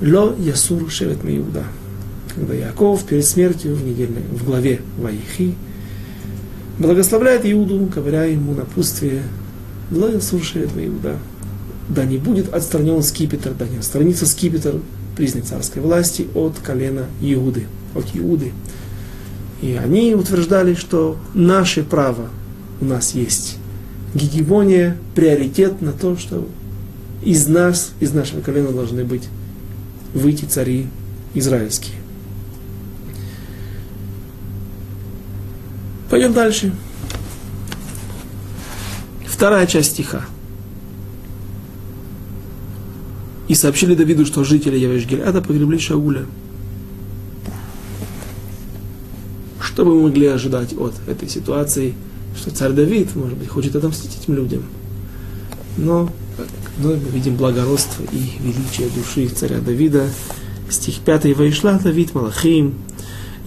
[0.00, 1.64] Ло Ясур Шевет Миуда.
[2.34, 5.54] Когда Яков перед смертью в, недельной, в главе Ваихи
[6.78, 9.22] благословляет Иуду, говоря ему напутствие
[9.90, 11.18] Ло Ясур Шевет Миуда.
[11.90, 14.76] Да не будет отстранен скипетр, да не отстранится скипетр
[15.16, 18.52] признак царской власти от колена Иуды, от Иуды.
[19.60, 22.28] И они утверждали, что наше право
[22.80, 23.58] у нас есть
[24.14, 26.48] гегемония, приоритет на то, что
[27.22, 29.28] из нас, из нашего колена должны быть
[30.14, 30.86] выйти цари
[31.34, 31.96] израильские.
[36.08, 36.72] Пойдем дальше.
[39.26, 40.24] Вторая часть стиха.
[43.50, 46.24] и сообщили Давиду, что жители Явеш-Гильада погребли Шауля.
[49.60, 51.94] Что бы мы могли ожидать от этой ситуации,
[52.36, 54.62] что царь Давид, может быть, хочет отомстить этим людям.
[55.76, 56.08] Но,
[56.78, 60.06] но мы видим благородство и величие души царя Давида.
[60.70, 61.36] Стих 5.
[61.36, 62.74] «Ваишла Давид Малахим,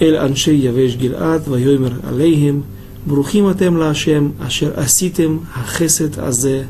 [0.02, 2.66] Эль Аншей Явеш Гильад, Вайомер Алейхим,
[3.06, 6.68] Брухим Атем Лашем, Ашер Аситем, Ахесет Азе,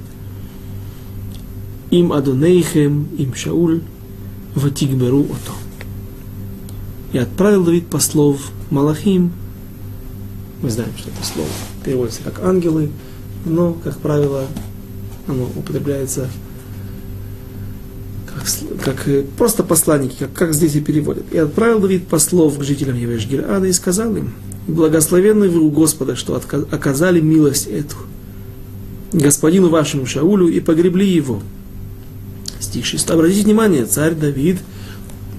[1.93, 3.81] им Адонейхем, им Шауль,
[4.55, 5.53] ватигберу ото.
[7.11, 9.31] И отправил Давид послов Малахим,
[10.63, 11.49] мы знаем, что это слово
[11.85, 12.89] переводится как ангелы,
[13.45, 14.47] но, как правило,
[15.27, 16.29] оно употребляется
[18.25, 21.25] как, как просто посланники, как, как здесь и переводят.
[21.31, 24.33] И отправил Давид послов к жителям Евешгирада и сказал им,
[24.67, 27.97] «Благословенны вы у Господа, что оказали милость эту,
[29.11, 31.43] господину вашему Шаулю, и погребли его,
[32.72, 33.10] Стих 6.
[33.10, 34.58] Обратите внимание, царь Давид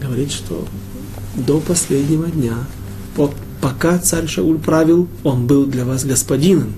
[0.02, 0.68] говорит, что
[1.36, 2.56] до последнего дня,
[3.16, 6.74] по пока царь Шауль правил, он был для вас господином.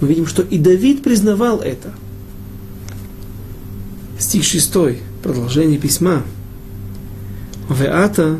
[0.00, 1.92] Мы видим, что и Давид признавал это.
[4.18, 4.72] Стих 6,
[5.22, 6.22] продолжение письма.
[7.70, 8.36] Веата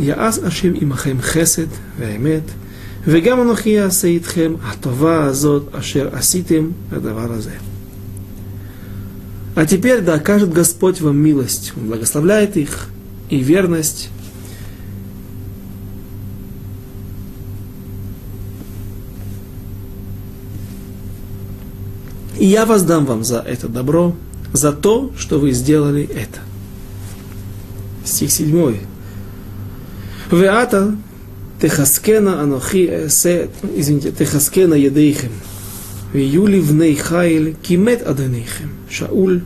[0.00, 1.66] יעש השם עמכם חסד
[1.98, 2.42] ואמת,
[3.06, 7.54] וגם אנוכי אעשה איתכם הטובה הזאת אשר עשיתם הדבר הזה.
[9.59, 12.87] А теперь да окажет Господь вам милость, Он благословляет их
[13.29, 14.07] и верность,
[22.37, 24.15] И я воздам вам за это добро,
[24.53, 26.39] за то, что вы сделали это.
[28.05, 28.77] Стих 7.
[30.31, 30.95] Веата
[31.61, 35.31] техаскена анохи эсе, извините, техаскена едейхем.
[36.12, 39.40] ויהיו בני חיל כי מת אדוניכם, שאול,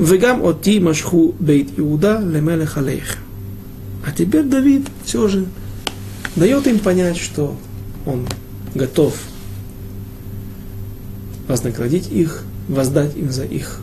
[0.00, 3.20] וגם אותי משכו בית יהודה למלך עליכם.
[4.06, 5.46] А теперь Давид все же
[6.36, 7.56] дает им понять, что
[8.06, 8.24] он
[8.72, 9.18] готов
[11.48, 13.80] вознаградить их, воздать им за их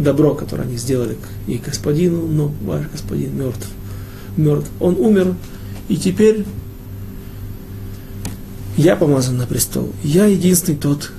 [0.00, 3.68] добро, которое они сделали к их господину, но ваш господин мертв.
[4.36, 4.68] Мертв.
[4.80, 5.34] Он умер,
[5.88, 6.44] и теперь
[8.77, 9.93] я помазан на престол.
[10.03, 11.11] Я единственный тот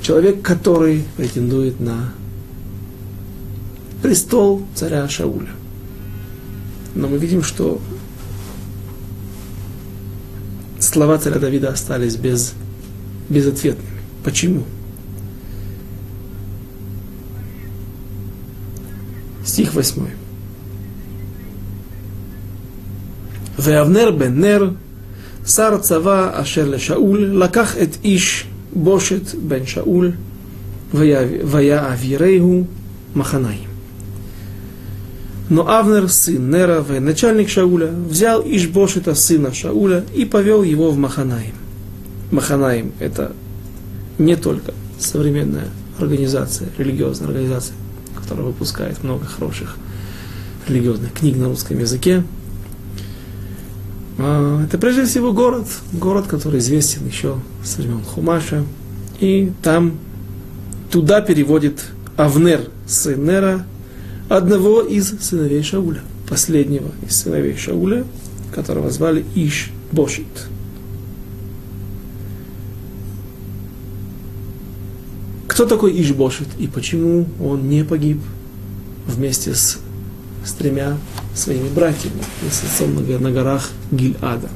[0.00, 2.12] человек, который претендует на
[4.02, 5.50] престол царя Шауля.
[6.94, 7.80] Но мы видим, что
[10.78, 12.54] слова царя Давида остались без,
[13.28, 14.00] безответными.
[14.24, 14.64] Почему?
[19.44, 20.06] Стих 8.
[23.58, 24.74] Веавнер бен Нер
[25.45, 30.11] שר צבא אשר לשאול, לקח את איש בושת בן שאול,
[30.93, 32.63] ויעבירהו
[33.15, 33.67] מחניים.
[35.49, 41.53] Но Авнер, сын Нера, военачальник Шауля, взял Ишбошета, сына Шауля, и повел его в Маханаим.
[42.31, 43.31] Маханаим – это
[44.17, 45.69] не только современная
[45.99, 47.77] организация, религиозная организация,
[48.13, 49.77] которая выпускает много хороших
[50.67, 52.23] религиозных книг на русском языке.
[54.18, 58.64] а, это прежде всего город, город, который известен еще с времен Хумаша.
[59.20, 59.98] И там
[60.90, 61.84] туда переводит
[62.16, 63.64] Авнер, сын Нера,
[64.28, 68.04] одного из сыновей Шауля, последнего из сыновей Шауля,
[68.54, 70.26] которого звали Иш Бошит.
[75.46, 78.18] Кто такой Иш Бошит и почему он не погиб
[79.06, 79.78] вместе с,
[80.44, 80.96] с тремя
[81.34, 84.48] своими братьями отцом на, горах Гильада?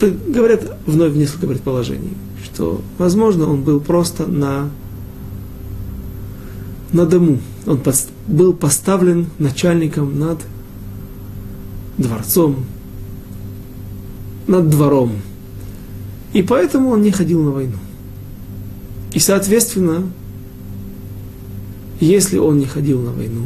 [0.00, 4.70] Говорят вновь несколько предположений, что, возможно, он был просто на
[6.92, 7.38] на дому.
[7.66, 7.80] Он
[8.26, 10.40] был поставлен начальником над
[11.98, 12.64] дворцом,
[14.46, 15.12] над двором.
[16.32, 17.76] И поэтому он не ходил на войну.
[19.12, 20.04] И, соответственно,
[22.00, 23.42] если он не ходил на войну,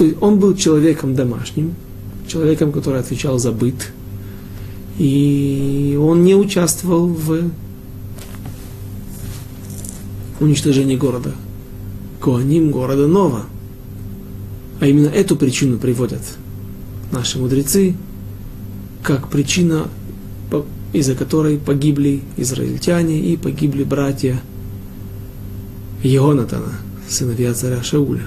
[0.00, 1.74] то он был человеком домашним,
[2.26, 3.92] человеком, который отвечал за быт,
[4.96, 7.50] и он не участвовал в
[10.40, 11.32] уничтожении города.
[12.18, 13.44] Коаним города Нова.
[14.80, 16.22] А именно эту причину приводят
[17.12, 17.94] наши мудрецы,
[19.02, 19.88] как причина,
[20.94, 24.40] из-за которой погибли израильтяне и погибли братья
[26.02, 26.72] Ионатана,
[27.06, 28.22] сыновья царя Шауля.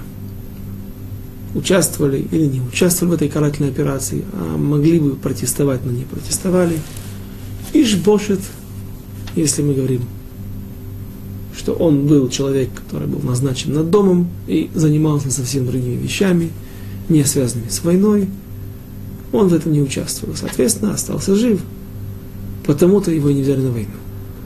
[1.56, 6.80] Участвовали или не участвовали в этой карательной операции, а могли бы протестовать, но не протестовали.
[7.74, 8.40] Ишбошет,
[9.36, 10.02] если мы говорим
[11.64, 16.50] что он был человек, который был назначен над домом и занимался совсем другими вещами,
[17.10, 18.28] не связанными с войной,
[19.32, 20.36] он в этом не участвовал.
[20.36, 21.62] Соответственно, остался жив.
[22.66, 23.92] Потому-то его не взяли на войну.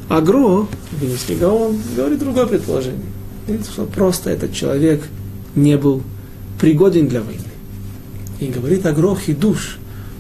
[0.10, 0.68] Агро,
[1.00, 3.06] Вильнюсский Гаон, говорит другое предположение.
[3.46, 5.04] Говорит, что просто этот человек
[5.56, 6.04] не был
[6.60, 7.42] пригоден для войны.
[8.40, 9.78] И говорит Агро Хидуш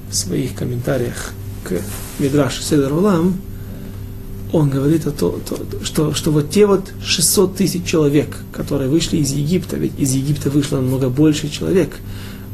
[0.09, 1.31] в своих комментариях
[1.63, 1.73] к
[2.19, 3.39] Мидраш Седер Улам,
[4.53, 5.41] он говорит, о том,
[5.83, 10.49] что, что вот те вот 600 тысяч человек, которые вышли из Египта, ведь из Египта
[10.49, 11.97] вышло намного больше человек,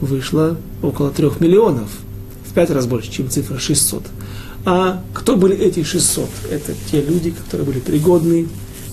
[0.02, 1.90] вышло около трех миллионов,
[2.50, 4.04] в пять раз больше, чем цифра 600.
[4.66, 6.30] А кто были эти 600?
[6.50, 8.48] Это те люди, которые были пригодны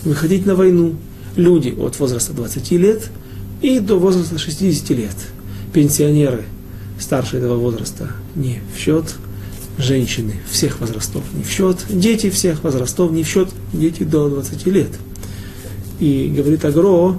[0.04, 0.96] выходить на войну.
[1.36, 3.10] Люди от возраста 20 лет
[3.62, 5.16] и до возраста 60 лет.
[5.72, 6.44] Пенсионеры
[6.98, 9.14] старше этого возраста не в счет–
[9.80, 14.66] женщины всех возрастов не в счет, дети всех возрастов не в счет, дети до 20
[14.66, 14.90] лет.
[15.98, 17.18] И говорит Агро,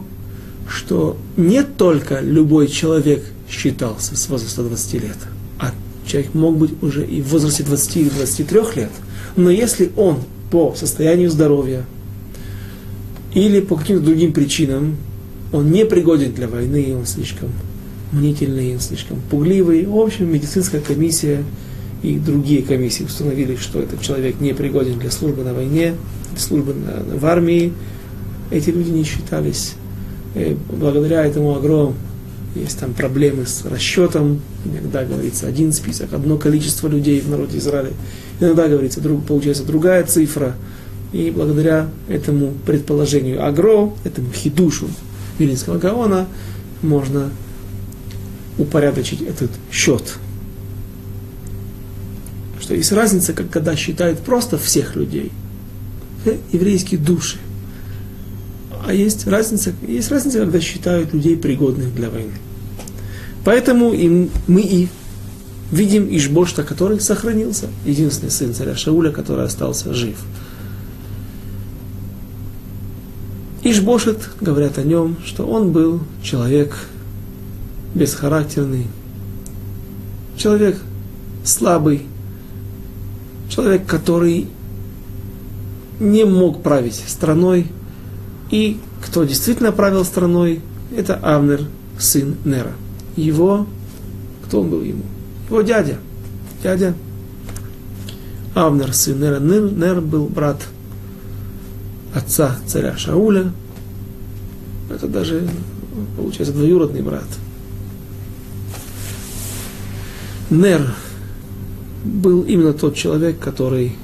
[0.68, 5.18] что не только любой человек считался с возраста 20 лет,
[5.60, 5.74] а
[6.06, 8.92] человек мог быть уже и в возрасте 20 или 23 лет,
[9.36, 10.20] но если он
[10.50, 11.86] по состоянию здоровья
[13.34, 14.98] или по каким-то другим причинам,
[15.52, 17.50] он не пригоден для войны, он слишком
[18.12, 19.86] мнительный, он слишком пугливый.
[19.86, 21.44] В общем, медицинская комиссия
[22.04, 25.96] и другие комиссии установили, что этот человек не пригоден для службы на войне,
[26.38, 27.74] службы на, в армии,
[28.50, 29.74] эти люди не считались.
[30.36, 31.96] И э, благодаря этому огромному
[32.56, 37.92] есть там проблемы с расчетом, иногда говорится один список, одно количество людей в народе Израиля,
[38.40, 40.56] иногда говорится, друг, получается другая цифра,
[41.14, 44.88] и благодаря этому предположению Агро, этому хидушу
[45.42, 46.28] Вилинского Гаона,
[46.82, 47.30] можно
[48.58, 50.18] упорядочить этот счет
[52.72, 55.30] что есть разница, когда считают просто всех людей,
[56.24, 57.38] э, еврейские души.
[58.88, 62.32] А есть разница, есть разница, когда считают людей пригодных для войны.
[63.44, 64.88] Поэтому и мы и
[65.70, 70.16] видим Ишбошта, который сохранился, единственный сын царя Шауля, который остался жив.
[73.64, 76.76] Ишбошет, говорят о нем, что он был человек
[77.94, 78.88] бесхарактерный,
[80.36, 80.78] человек
[81.44, 82.08] слабый,
[83.50, 84.48] человек, который
[86.00, 87.68] не мог править страной,
[88.50, 90.62] и кто действительно правил страной,
[90.96, 91.62] это Авнер,
[92.00, 92.74] сын Нера.
[93.16, 93.68] Его,
[94.46, 95.04] кто он был ему?
[95.50, 95.98] Его дядя.
[96.64, 96.96] Дядя
[98.56, 99.40] Авнер, сын Нера.
[99.40, 100.62] Нер, Нер был брат
[102.14, 103.52] отца царя Шауля.
[104.90, 105.48] Это даже,
[106.18, 107.28] получается, двоюродный брат.
[110.50, 110.94] Нер
[112.04, 113.96] был именно тот человек, который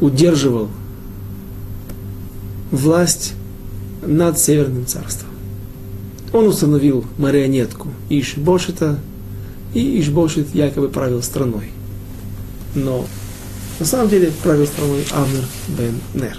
[0.00, 0.68] удерживал
[2.70, 3.34] власть
[4.04, 5.30] над Северным царством.
[6.32, 8.98] Он установил марионетку Ишбошита,
[9.74, 11.70] и Ишбошит якобы правил страной.
[12.74, 13.06] Но
[13.78, 16.38] на самом деле правил страной Авнер бен Нер.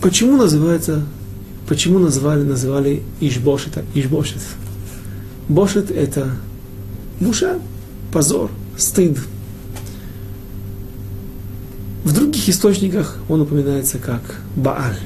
[0.00, 1.02] Почему называется,
[1.68, 4.42] почему назвали, называли Ишбошита Ишбошит?
[5.48, 6.30] Бошит это
[7.20, 7.58] буша,
[8.12, 9.18] позор, стыд.
[12.04, 14.22] В других источниках он упоминается как
[14.54, 14.98] Бааль.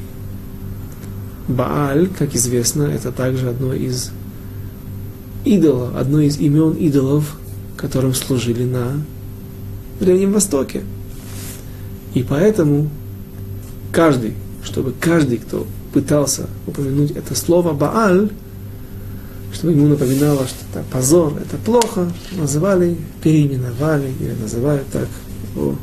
[1.48, 4.10] Бааль, как известно, это также одно из
[5.44, 7.36] идолов, одно из имен идолов,
[7.76, 9.02] которым служили на
[10.00, 10.82] Древнем Востоке.
[12.14, 12.90] И поэтому
[13.90, 14.34] каждый,
[14.64, 18.30] чтобы каждый, кто пытался упомянуть это слово Бааль,
[19.52, 25.08] чтобы ему напоминало, что это позор, это плохо, называли, переименовали или называют так
[25.56, 25.74] о,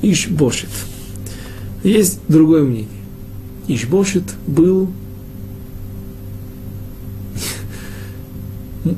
[0.00, 0.70] Ишбошит.
[1.84, 2.88] Есть другое мнение.
[3.68, 4.90] Ишбошит был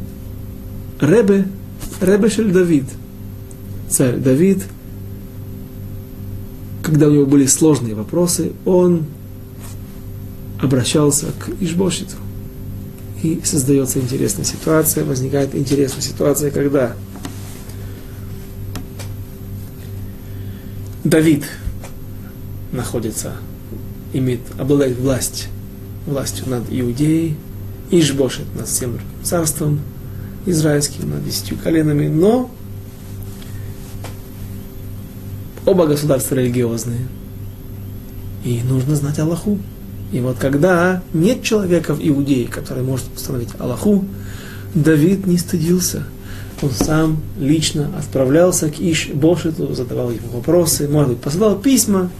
[1.00, 1.46] Ребе,
[2.00, 2.84] Ребе Шель Давид,
[3.88, 4.62] царь Давид,
[6.94, 9.06] когда у него были сложные вопросы, он
[10.60, 12.14] обращался к Ишбошиту.
[13.20, 16.94] И создается интересная ситуация, возникает интересная ситуация, когда
[21.02, 21.42] Давид
[22.70, 23.32] находится,
[24.12, 25.48] имеет, обладает власть,
[26.06, 27.36] властью над Иудеей,
[27.90, 29.80] Ишбошит над всем царством,
[30.46, 32.52] израильским, над десятью коленами, но
[35.66, 37.06] оба государства религиозные.
[38.44, 39.58] И нужно знать Аллаху.
[40.12, 44.04] И вот когда нет человека в Иудее, который может установить Аллаху,
[44.74, 46.04] Давид не стыдился.
[46.62, 52.10] Он сам лично отправлялся к Иш-Бошету, задавал ему вопросы, может быть, посылал письма.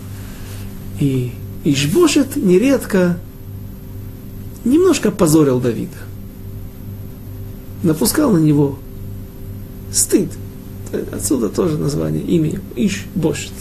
[1.00, 1.32] И
[1.64, 3.18] Иш-Бошет нередко
[4.64, 5.98] немножко позорил Давида
[7.84, 8.78] напускал на него
[9.92, 10.30] стыд.
[11.12, 13.52] Отсюда тоже название, имя Иш Бошет.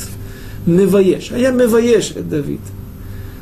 [0.65, 1.31] Меваеш.
[1.31, 2.61] А я Меваеш, это Давид.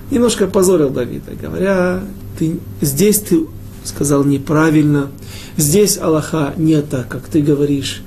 [0.09, 2.03] Немножко позорил Давида, говоря,
[2.37, 3.45] ты, здесь ты
[3.83, 5.09] сказал неправильно,
[5.57, 8.01] здесь Аллаха не так, как ты говоришь,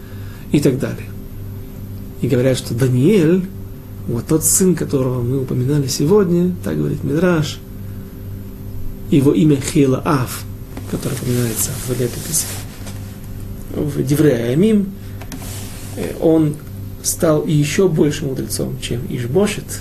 [0.53, 1.07] и так далее.
[2.21, 3.47] И говорят, что Даниэль,
[4.07, 7.59] вот тот сын, которого мы упоминали сегодня, так говорит Мидраш,
[9.11, 10.45] его имя Хила Ав,
[10.91, 12.47] которое упоминается в летописи
[13.75, 14.93] в Деврея Амим,
[16.21, 16.57] он
[17.03, 19.81] стал еще больше мудрецом, чем Ишбошет,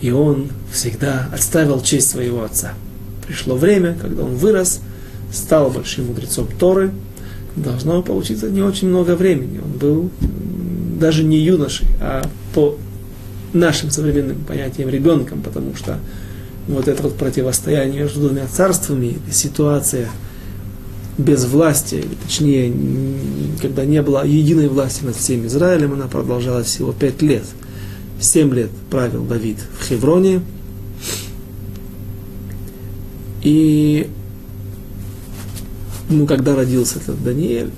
[0.00, 2.74] и он всегда отставил честь своего отца.
[3.26, 4.80] Пришло время, когда он вырос,
[5.32, 6.92] стал большим мудрецом Торы,
[7.56, 9.60] должно получиться не очень много времени.
[9.64, 10.10] Он был
[11.00, 12.76] даже не юношей, а по
[13.52, 15.98] нашим современным понятиям ребенком, потому что
[16.68, 20.08] вот это вот противостояние между двумя царствами, ситуация–
[21.16, 22.72] без власти, точнее,
[23.60, 27.44] когда не было единой власти над всем Израилем, она продолжалась всего пять лет.
[28.20, 30.40] Семь лет правил Давид в Хевроне.
[33.42, 34.08] И
[36.08, 37.70] ну, когда родился этот Даниэль,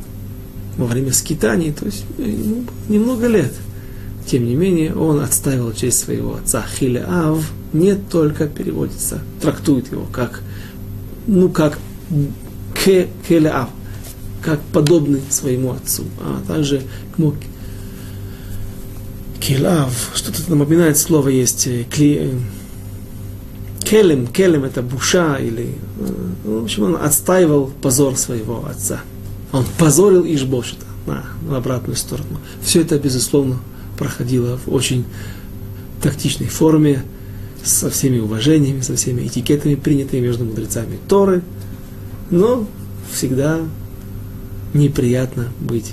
[0.77, 3.53] во время скитаний, то есть ему немного лет.
[4.27, 10.43] Тем не менее, он отставил честь своего отца Хилеав, не только переводится, трактует его как,
[11.27, 11.79] ну, как
[12.87, 13.69] к
[14.43, 16.05] как подобный своему отцу.
[16.21, 16.83] А также
[19.41, 22.31] келав, что-то напоминает слово есть, э, кли, э,
[23.85, 26.13] келем, келем это буша, или, э,
[26.45, 29.01] в общем, он отстаивал позор своего отца.
[29.53, 32.39] Он позорил Ишбошета на, на обратную сторону.
[32.63, 33.59] Все это, безусловно,
[33.99, 35.05] проходило в очень
[36.03, 37.03] тактичной форме,
[37.65, 41.43] со всеми уважениями, со всеми этикетами, принятыми между мудрецами Торы–
[42.31, 42.67] но
[43.11, 43.61] всегда
[44.75, 45.93] неприятно быть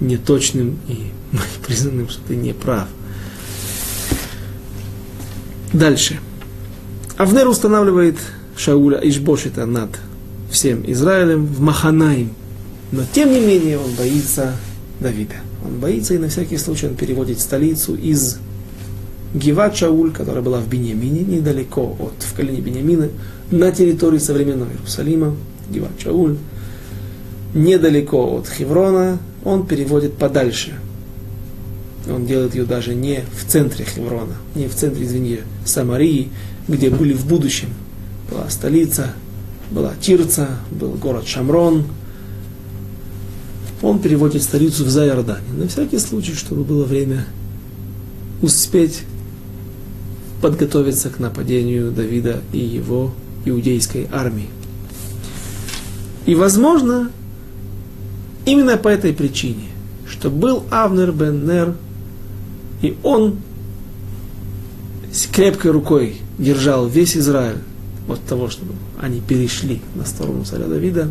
[0.00, 1.12] неточным и
[1.66, 2.88] признанным, что ты не прав.
[5.72, 6.20] Дальше.
[7.16, 8.16] Авнер устанавливает
[8.56, 9.90] Шауля Ишбошита над
[10.50, 12.30] всем Израилем в Маханаим.
[12.92, 14.52] Но тем не менее он боится
[15.00, 15.34] Давида.
[15.64, 18.38] Он боится и на всякий случай он переводит столицу из
[19.34, 23.08] Гиват Шауль, которая была в Бениамине, недалеко от в колене Бениамина,
[23.50, 25.36] на территории современного Иерусалима,
[25.70, 26.36] Гиват Шауль,
[27.54, 30.74] недалеко от Хеврона, он переводит подальше.
[32.08, 36.30] Он делает ее даже не в центре Хеврона, не в центре, извини, Самарии,
[36.68, 37.68] где были в будущем.
[38.30, 39.12] Была столица,
[39.70, 41.84] была Тирца, был город Шамрон,
[43.82, 45.46] он переводит столицу в Зайордане.
[45.56, 47.26] На всякий случай, чтобы было время
[48.42, 49.02] успеть
[50.40, 53.12] подготовиться к нападению Давида и его
[53.46, 54.48] иудейской армии.
[56.26, 57.10] И, возможно,
[58.44, 59.68] именно по этой причине,
[60.08, 61.74] что был Авнер бен Нер,
[62.82, 63.36] и он
[65.12, 67.58] с крепкой рукой держал весь Израиль
[68.08, 71.10] от того, чтобы они перешли на сторону царя Давида,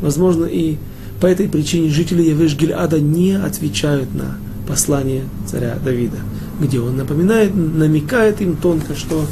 [0.00, 0.76] возможно, и
[1.20, 6.18] по этой причине жители Явеш Гильада не отвечают на послание царя Давида,
[6.60, 9.26] где он напоминает, намекает им тонко, что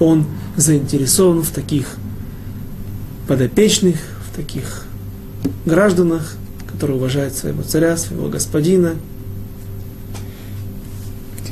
[0.00, 0.24] он
[0.56, 1.96] заинтересован в таких
[3.26, 3.96] подопечных,
[4.30, 4.86] в таких
[5.64, 6.36] гражданах,
[6.70, 8.94] которые уважают своего царя, своего господина.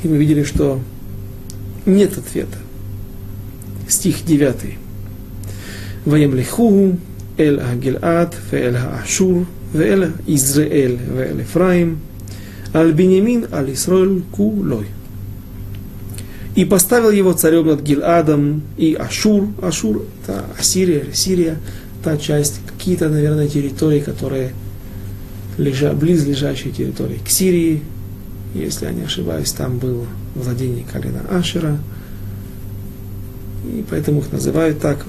[0.03, 0.81] И мы видели, что
[1.87, 2.59] нет ответа.
[3.89, 4.79] Стих 9.
[6.05, 6.99] Ваемлиху
[7.39, 12.01] эль агилат, веэль ашур, веэль Израиль, веэль Ефраим,
[12.75, 14.87] аль Бенемин, аль Исраиль, кулой.
[16.55, 19.49] И поставил его царем над Гиладом и Ашур.
[19.63, 21.57] Ашур– это Ассирия, Сирия,
[22.05, 24.53] та часть, какие-то, наверное, территории, которые
[25.57, 27.83] лежа, близлежащие территории к Сирии.
[28.55, 31.79] Если я не ошибаюсь, там было владение колена Ашера.
[33.65, 35.07] И поэтому их называют так.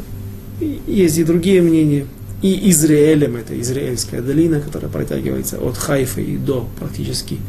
[0.88, 2.06] Есть и другие мнения
[2.42, 7.40] и Израилем, это Израильская долина, которая протягивается от Хайфа и до практически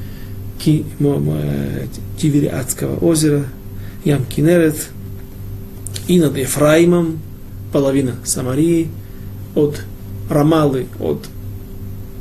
[0.59, 3.45] Тивериадского озера,
[4.05, 4.89] Ям Кинерет,
[6.09, 7.21] и над Ефраимом,
[7.73, 8.89] половина Самарии,
[9.55, 9.83] от
[10.29, 11.27] Рамалы, от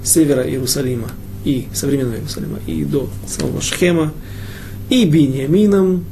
[0.03, 1.09] севера Иерусалима
[1.43, 4.13] и современного Иерусалима, и до самого Шхема,
[4.89, 6.05] и Биньямином,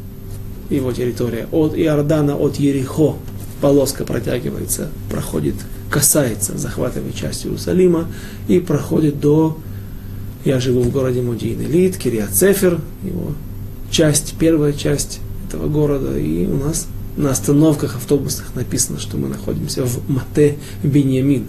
[0.70, 3.16] его территория, от Иордана, от Ерихо,
[3.62, 5.56] полоска протягивается, проходит
[5.90, 8.08] касается захватываемой части Иерусалима
[8.48, 9.58] и проходит до...
[10.44, 13.34] Я живу в городе Мудин Элит, Кириат Цефер, его
[13.92, 15.21] часть, первая часть
[15.52, 16.88] этого города, и у нас
[17.18, 21.46] на остановках автобусных написано, что мы находимся в Мате Беньямин.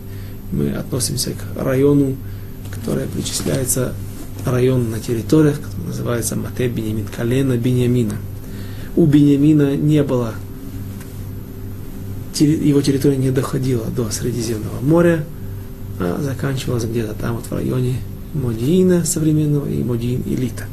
[0.50, 2.16] Мы относимся к району,
[2.72, 3.94] который причисляется
[4.44, 8.16] район на территориях, который называется Мате Беньямин, колено Беньямина.
[8.96, 10.34] У Беньямина не было
[12.40, 15.24] его территория не доходила до Средиземного моря,
[16.00, 17.98] а заканчивалась где-то там вот в районе
[18.34, 20.64] Модиина современного и Модиин Элита,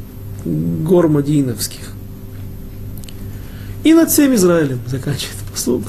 [0.44, 1.92] гор Модииновских.
[3.84, 5.84] И над всем Израилем, заканчивает послуг.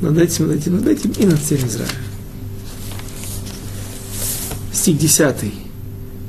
[0.00, 1.94] Над этим, над этим, над этим и над всем Израилем.
[4.72, 5.36] Стих 10.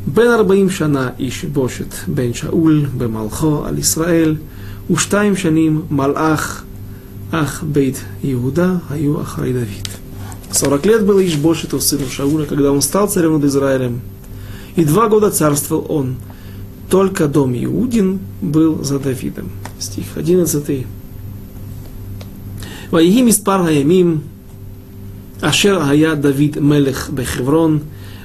[0.07, 4.39] Бен Арбаим Шана Иш Бошет Бен Шауль Бемалхо Аль Исраэль
[4.87, 6.63] Уштаим Шаним Малах
[7.31, 9.87] Ах Бейт Иуда Аю Ахрай Давид.
[10.51, 14.01] 40 лет был было Ишбошету, сыну Шауля, когда он стал царем над Израилем.
[14.75, 16.15] И два года царствовал он.
[16.89, 20.74] Только дом Иудин был за Давидом Стих 11.
[22.92, 24.18] ויהי מספר הימים
[25.40, 27.78] אשר היה דוד מלך בחברון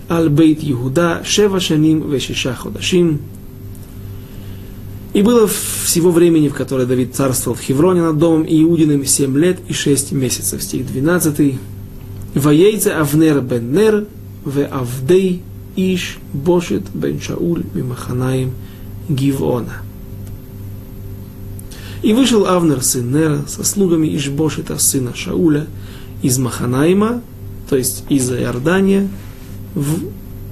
[0.10, 3.18] על בית יהודה שבע שנים ושישה חודשים.
[5.12, 9.58] И было всего времени, в которое Давид царствовал в Хевроне над домом Иудиным, семь лет
[9.68, 10.62] и шесть месяцев.
[10.62, 11.56] Стих 12.
[12.36, 14.06] Воейце Авнер бен Нер,
[14.46, 15.42] ве Авдей
[15.76, 18.52] Иш Бошет бен Шауль Мимаханаим
[19.10, 19.82] Гивона.
[22.05, 25.67] И вышел Авнер, сын Нера, со слугами Ишбошета, сына Шауля,
[26.21, 27.23] из Маханаима,
[27.71, 29.09] то есть из Иордания,
[29.75, 30.01] в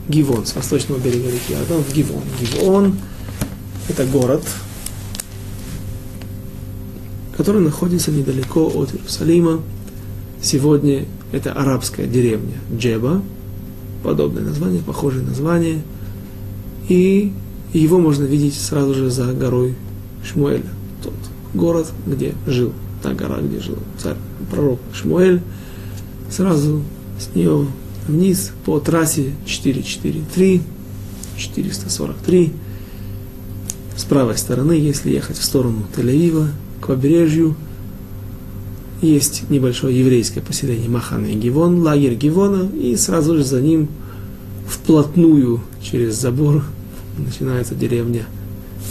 [0.08, 2.22] Гивон, с восточного берега реки Иордан, в Гивон.
[2.40, 2.96] Гивон–
[3.90, 4.42] это город,
[7.36, 9.60] который находится недалеко от Иерусалима.
[10.40, 13.22] Сегодня это арабская деревня Джеба,
[14.02, 15.82] подобное название, похожее название.
[16.88, 17.30] И
[17.74, 19.74] его можно видеть сразу же за горой
[20.24, 20.64] Шмуэля,
[21.02, 21.12] тот
[21.54, 22.72] город, где жил,
[23.02, 24.16] та гора, где жил царь,
[24.50, 25.40] пророк Шмуэль.
[26.30, 26.82] Сразу
[27.18, 27.66] с нее
[28.06, 30.62] вниз по трассе 443,
[31.36, 32.52] 443
[33.96, 36.48] с правой стороны, если ехать в сторону Тель-Авива,
[36.80, 37.54] к побережью,
[39.00, 43.88] есть небольшое еврейское поселение Махан и Гивон, лагерь Гивона, и сразу же за ним
[44.66, 46.64] вплотную через забор
[47.18, 48.26] начинается деревня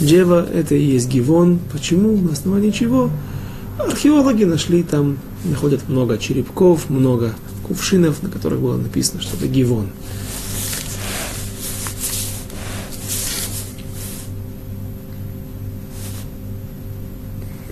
[0.02, 1.60] Джева, это и есть Гивон.
[1.72, 2.18] Почему?
[2.18, 3.10] На основании чего?
[3.80, 7.34] Археологи нашли там, находят много черепков, много
[7.68, 9.88] кувшинов, на которых было написано, что это Гивон.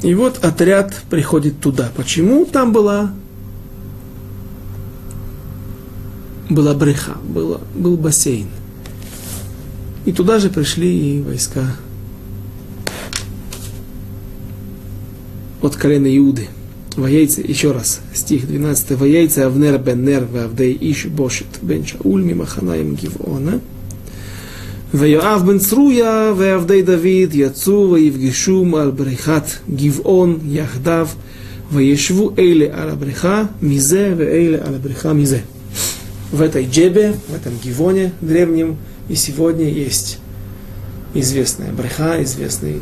[0.01, 1.91] И вот отряд приходит туда.
[1.95, 2.45] Почему?
[2.45, 3.11] Там была,
[6.49, 8.47] была бреха, было, был бассейн.
[10.05, 11.75] И туда же пришли и войска
[15.61, 16.47] от колена Иуды.
[16.95, 18.91] Ваяйца, еще раз, стих 12.
[18.91, 23.61] Ваяйца Авнер бен Нер вавдей иш бошит бен Шауль мимаханаем гивона.
[24.91, 31.15] Ваяав бен Цруя вавдей Давид яцу ваевгишум ал брехат гивон яхдав
[31.69, 35.43] ваешву эйле ал бреха мизе вейле ал бреха мизе.
[36.31, 40.19] В этой джебе, в этом гивоне древнем и сегодня есть
[41.13, 42.81] известная бреха, известный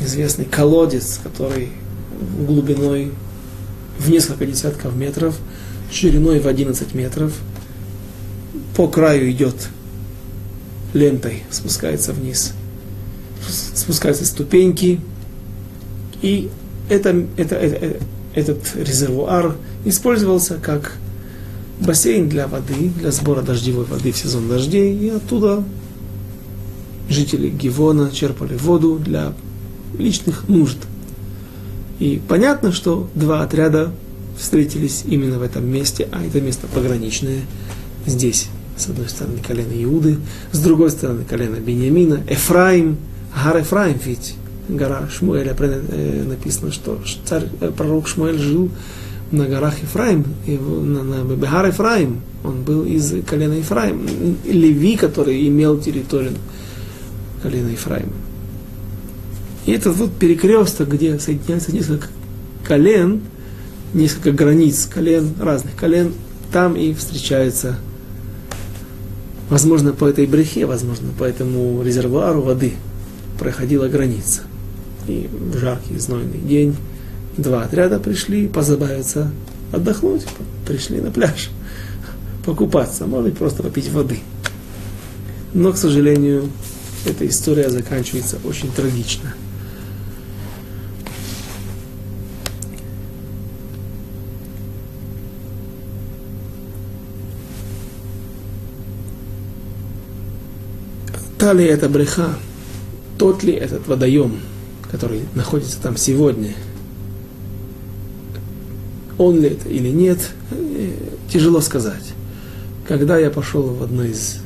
[0.00, 1.70] известный колодец, который
[2.46, 3.12] глубиной
[3.98, 5.36] в несколько десятков метров,
[5.90, 7.32] шириной в 11 метров.
[8.76, 9.68] По краю идет
[10.92, 12.52] лентой, спускается вниз.
[13.48, 15.00] Спускаются ступеньки.
[16.22, 16.50] И
[16.88, 17.96] это, это, это,
[18.34, 20.96] этот резервуар использовался как
[21.80, 25.62] бассейн для воды, для сбора дождевой воды в сезон дождей, и оттуда
[27.08, 29.34] жители Гивона черпали воду для
[29.98, 30.78] личных нужд.
[31.98, 33.92] И понятно, что два отряда
[34.38, 37.40] встретились именно в этом месте, а это место пограничное.
[38.06, 40.18] Здесь, с одной стороны, колено Иуды,
[40.52, 42.98] с другой стороны, колено Бениамина, Эфраим,
[43.34, 44.34] Гар Эфраим, ведь
[44.68, 48.70] гора Шмуэля э, написано, что царь, э, пророк Шмуэль жил
[49.30, 54.06] на горах Ефраим, на, на Бегар Ефраим, он был из колена Ефраим,
[54.44, 56.32] Леви, который имел территорию
[57.42, 58.12] колена Ефраим.
[59.66, 62.06] И этот вот перекресток, где соединяется несколько
[62.64, 63.20] колен,
[63.92, 66.12] несколько границ колен, разных колен,
[66.52, 67.76] там и встречается,
[69.50, 72.74] возможно, по этой брехе, возможно, по этому резервуару воды
[73.40, 74.42] проходила граница.
[75.08, 76.76] И в жаркий, знойный день
[77.36, 79.32] два отряда пришли позабавиться,
[79.72, 80.26] отдохнуть,
[80.66, 81.50] пришли на пляж,
[82.44, 84.20] покупаться, может быть, просто попить воды.
[85.54, 86.50] Но, к сожалению,
[87.04, 89.34] эта история заканчивается очень трагично.
[101.46, 102.30] Та ли это бреха,
[103.18, 104.40] тот ли этот водоем,
[104.90, 106.54] который находится там сегодня–
[109.18, 110.18] он ли это или нет,
[110.50, 110.90] э,
[111.32, 112.02] тяжело сказать.
[112.88, 114.38] Когда я пошел в одно из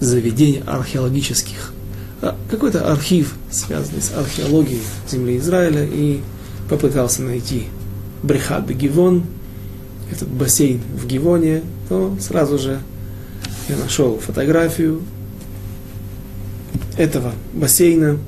[0.00, 1.72] заведений археологических,
[2.20, 6.20] а, какой-то архив, связанный с археологией земли Израиля, и
[6.68, 7.68] попытался найти
[8.24, 9.22] Брехат Гивон,
[10.10, 12.80] этот бассейн в Гивоне, то сразу же
[13.68, 15.02] я нашел фотографию
[16.96, 18.18] этого бассейна,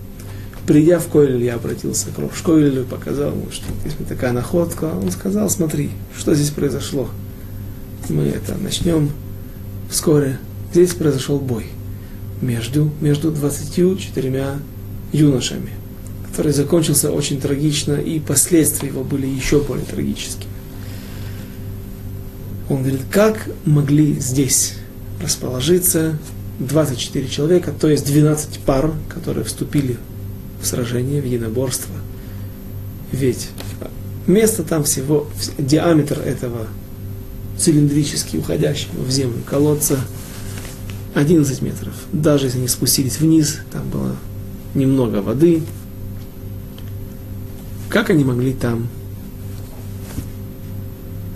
[0.67, 4.87] Придя в Койль, я обратился к Рошкойлю, показал ему, что есть такая находка.
[4.87, 7.11] Он сказал, смотри, что здесь произошло.
[8.09, 9.11] Мы это начнем
[9.91, 10.39] вскоре.
[10.73, 11.67] Здесь произошел бой
[12.41, 14.59] между, между 24
[15.13, 15.71] юношами,
[16.31, 20.51] который закончился очень трагично, и последствия его были еще более трагическими.
[22.71, 24.77] Он говорит, как могли здесь
[25.25, 26.19] расположиться
[26.61, 29.99] 24 человека, то есть 12 пар, которые вступили
[30.61, 31.95] в сражение, в единоборство.
[33.13, 33.49] Ведь
[34.27, 35.27] место там всего,
[35.59, 36.67] диаметр этого
[37.59, 39.99] цилиндрически уходящего в землю колодца
[41.15, 41.95] 11 метров.
[42.13, 44.17] Даже если они спустились вниз, там было
[44.75, 45.63] немного воды.
[47.89, 48.89] Как они могли там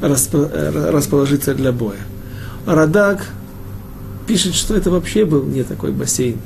[0.00, 2.00] расположиться для боя?
[2.66, 3.28] Радак
[4.28, 6.36] пишет, что это вообще был не такой бассейн,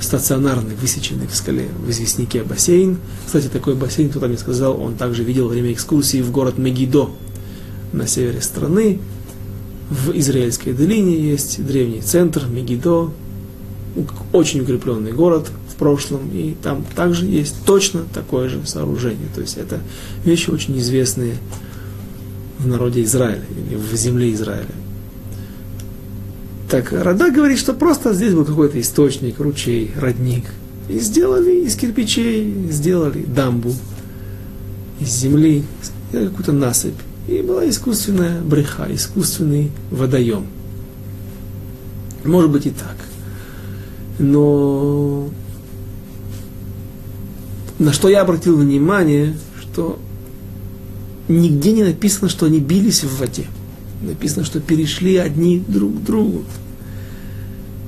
[0.00, 2.98] стационарный, высеченный в скале в известняке бассейн.
[3.26, 7.10] Кстати, такой бассейн, кто-то мне сказал, он также видел во время экскурсии в город Мегидо
[7.92, 9.00] на севере страны.
[9.90, 13.10] В Израильской долине есть древний центр Мегидо,
[14.32, 19.28] очень укрепленный город в прошлом, и там также есть точно такое же сооружение.
[19.34, 19.80] То есть это
[20.24, 21.34] вещи очень известные
[22.58, 24.85] в народе Израиля или в земле Израиля.
[26.68, 30.44] Так Рада говорит, что просто здесь был какой-то источник, ручей, родник.
[30.88, 33.72] И сделали из кирпичей, сделали дамбу
[35.00, 35.64] из земли,
[36.10, 36.94] какую-то насыпь.
[37.28, 40.46] И была искусственная бреха, искусственный водоем.
[42.24, 42.96] Может быть и так.
[44.18, 45.28] Но
[47.78, 49.98] на что я обратил внимание, что
[51.28, 53.46] нигде не написано, что они бились в воде
[54.02, 56.44] написано, что перешли одни друг к другу.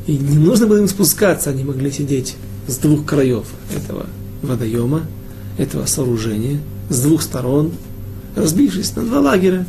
[0.07, 2.37] И не нужно было им спускаться, они могли сидеть
[2.67, 3.47] с двух краев
[3.77, 4.07] этого
[4.43, 5.03] водоема,
[5.59, 7.73] этого сооружения, с двух сторон,
[8.35, 9.67] разбившись на два лагеря.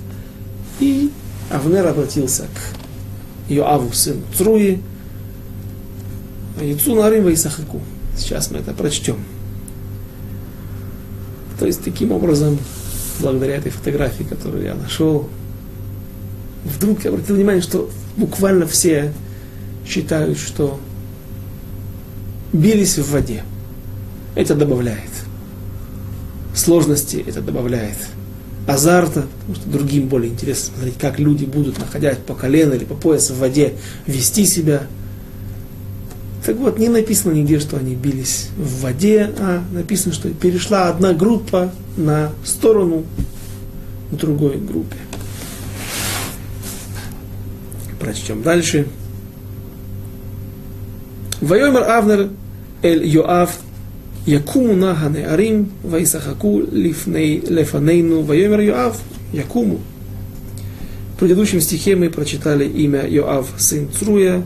[0.80, 1.12] И
[1.50, 4.80] Авнер обратился к Йоаву, сыну Цруи,
[6.62, 7.82] Яйцу нарым вейсахаку.
[8.18, 9.18] Сейчас мы это прочтем.
[11.60, 12.58] То есть таким образом,
[13.20, 15.30] благодаря этой фотографии, которую я нашел,
[16.66, 19.14] вдруг я обратил внимание, что буквально все
[19.86, 20.80] считают, что
[22.53, 23.43] бились в воде.
[24.36, 25.10] Это добавляет
[26.53, 27.97] сложности, это добавляет
[28.68, 32.93] азарта, потому что другим более интересно смотреть, как люди будут, находясь по колено или по
[32.93, 33.74] пояс в воде,
[34.05, 34.84] вести себя.
[36.45, 41.14] Так вот, не написано нигде, что они бились в воде, а написано, что перешла одна
[41.14, 43.05] группа на сторону
[44.12, 44.97] другой группе
[48.10, 48.88] прочтем дальше.
[51.41, 52.30] Вайомер Авнер
[52.82, 53.55] эль Йоав
[54.26, 58.99] Якуму нагане арим вайсахаку лифней лефанейну вайомер Йоав
[59.32, 59.80] Якуму.
[61.16, 64.43] В предыдущем стихе мы прочитали имя Йоав сын Цруя,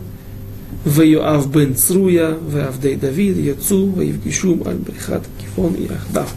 [0.84, 6.34] Вейоав бен Цруя, Веавдей Давид, Яцу, Ваевгишум, Альбрихат, Кифон и Ахдав.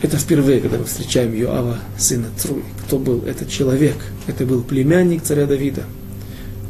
[0.00, 2.62] Это впервые, когда мы встречаем Йоава, сына Цруи.
[2.86, 3.96] Кто был этот человек?
[4.28, 5.84] Это был племянник царя Давида.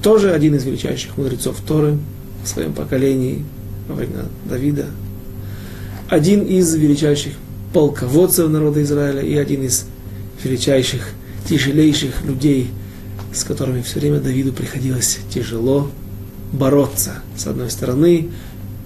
[0.03, 1.99] Тоже один из величайших мудрецов Торы
[2.43, 3.45] в своем поколении
[3.89, 4.87] во время Давида,
[6.09, 7.35] один из величайших
[7.72, 9.85] полководцев народа Израиля и один из
[10.43, 11.11] величайших,
[11.49, 12.70] тяжелейших людей,
[13.33, 15.91] с которыми все время Давиду приходилось тяжело
[16.53, 17.16] бороться.
[17.37, 18.29] С одной стороны,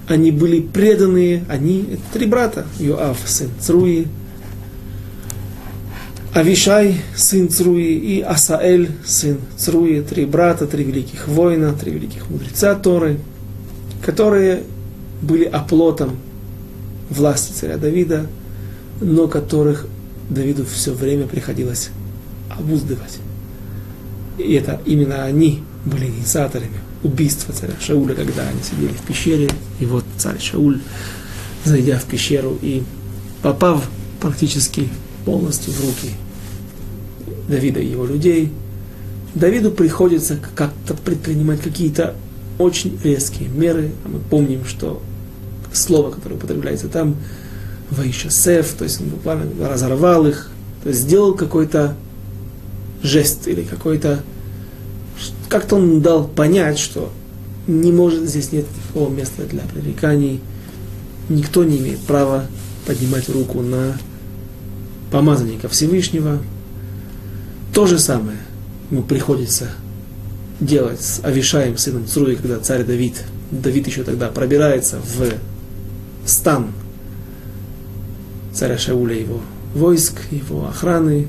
[0.08, 4.06] они были преданные, они, три брата, Йоав, сын Цруи,
[6.34, 12.74] Авишай, сын Цруи, и Асаэль, сын Цруи, три брата, три великих воина, три великих мудреца
[12.74, 13.18] Торы,
[14.02, 14.62] которые
[15.20, 16.16] были оплотом
[17.10, 18.26] власти царя Давида,
[19.02, 19.86] но которых
[20.30, 21.90] Давиду все время приходилось
[22.48, 23.18] обуздывать.
[24.38, 29.84] И это именно они были инициаторами убийства царя Шауля, когда они сидели в пещере, и
[29.84, 30.80] вот царь Шауль,
[31.64, 32.82] зайдя в пещеру и
[33.42, 33.84] попав
[34.18, 34.88] практически
[35.26, 36.10] полностью в руки
[37.48, 38.52] Давида и его людей,
[39.34, 42.14] Давиду приходится как-то предпринимать какие-то
[42.58, 43.90] очень резкие меры.
[44.04, 45.02] А мы помним, что
[45.72, 47.16] слово, которое употребляется там,
[47.90, 50.50] Ваишасеф, то есть он буквально разорвал их,
[50.82, 51.94] то есть сделал какой-то
[53.02, 54.22] жест или какой-то...
[55.48, 57.12] Как-то он дал понять, что
[57.66, 60.40] не может, здесь нет никакого места для пререканий,
[61.28, 62.46] никто не имеет права
[62.86, 63.96] поднимать руку на
[65.10, 66.38] помазанника Всевышнего.
[67.72, 68.38] То же самое
[68.90, 69.70] ему приходится
[70.60, 75.32] делать с Авишаем, сыном Цруи, когда царь Давид, Давид еще тогда пробирается в
[76.26, 76.72] стан
[78.52, 79.40] царя Шауля, его
[79.74, 81.28] войск, его охраны.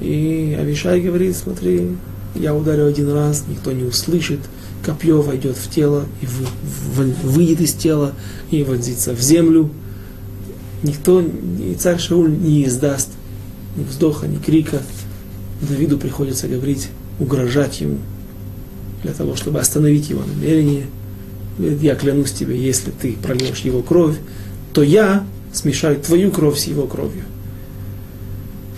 [0.00, 1.96] И Авишай говорит, смотри,
[2.34, 4.40] я ударю один раз, никто не услышит,
[4.84, 6.26] копье войдет в тело, и
[7.22, 8.12] выйдет из тела,
[8.50, 9.70] и вонзится в землю.
[10.82, 13.10] Никто, и царь Шауль не издаст
[13.76, 14.82] ни вздоха, ни крика.
[15.60, 16.88] Давиду приходится говорить,
[17.18, 17.98] угрожать ему,
[19.02, 20.86] для того, чтобы остановить его намерение–
[21.58, 24.16] Говорит, я клянусь тебе, если ты прольешь его кровь,
[24.72, 27.24] то я смешаю твою кровь с его кровью.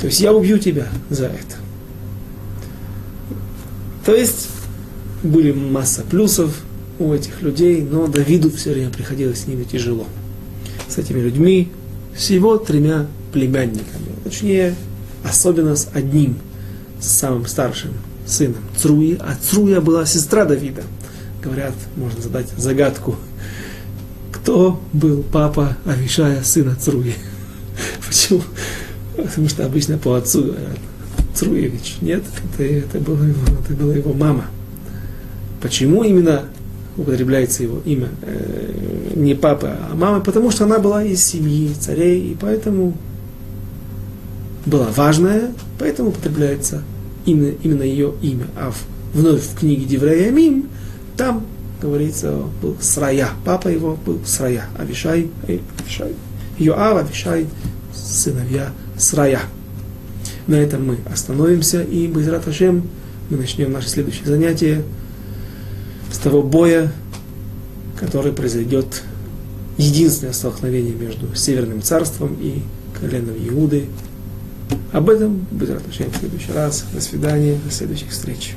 [0.01, 1.57] То есть я убью тебя за это.
[4.05, 4.49] То есть
[5.23, 6.55] были масса плюсов
[6.99, 10.07] у этих людей, но Давиду все время приходилось с ними тяжело.
[10.89, 11.71] С этими людьми,
[12.17, 14.07] с его тремя племянниками.
[14.23, 14.75] Точнее,
[15.25, 16.37] особенно с одним,
[17.01, 17.93] с самым старшим
[18.27, 19.19] сыном Цруи.
[19.21, 20.83] А Цруя была сестра Давида–
[21.47, 23.17] говорят, можно задать загадку,
[24.33, 27.15] кто был папа Авишая, сына Цруи?
[28.07, 28.43] Почему?
[29.17, 30.79] Потому что обычно по отцу говорят,
[31.35, 31.97] Цруевич.
[32.01, 32.23] Нет,
[32.55, 34.47] это, это, было его, это была его мама.
[35.61, 36.45] Почему именно
[36.97, 38.09] употребляется его имя?
[38.23, 42.95] Э, не папа, а мама, потому что она была из семьи царей, и поэтому
[44.67, 46.83] была важная, поэтому употребляется
[47.25, 48.47] именно, именно ее имя.
[48.57, 50.69] А в, вновь в книге Деврея Мим
[51.17, 51.47] там,
[51.81, 53.31] говорится, был Срая.
[53.45, 54.67] Папа его был Срая.
[54.79, 56.15] Авишай, Авишай.
[56.59, 57.47] Йоав, Авишай,
[57.95, 59.41] сыновья Срая.
[60.47, 62.89] На этом мы остановимся, и Байзрат Ашем
[63.31, 64.83] мы начнем наше следующее занятие
[66.13, 66.93] с того боя,
[67.99, 69.03] который произойдет
[69.77, 72.63] единственное столкновение между Северным царством и
[72.99, 73.87] коленом Иуды.
[74.93, 75.47] Об этом
[75.89, 76.85] Ашем в следующий раз.
[76.93, 78.55] До свидания, до следующих встреч.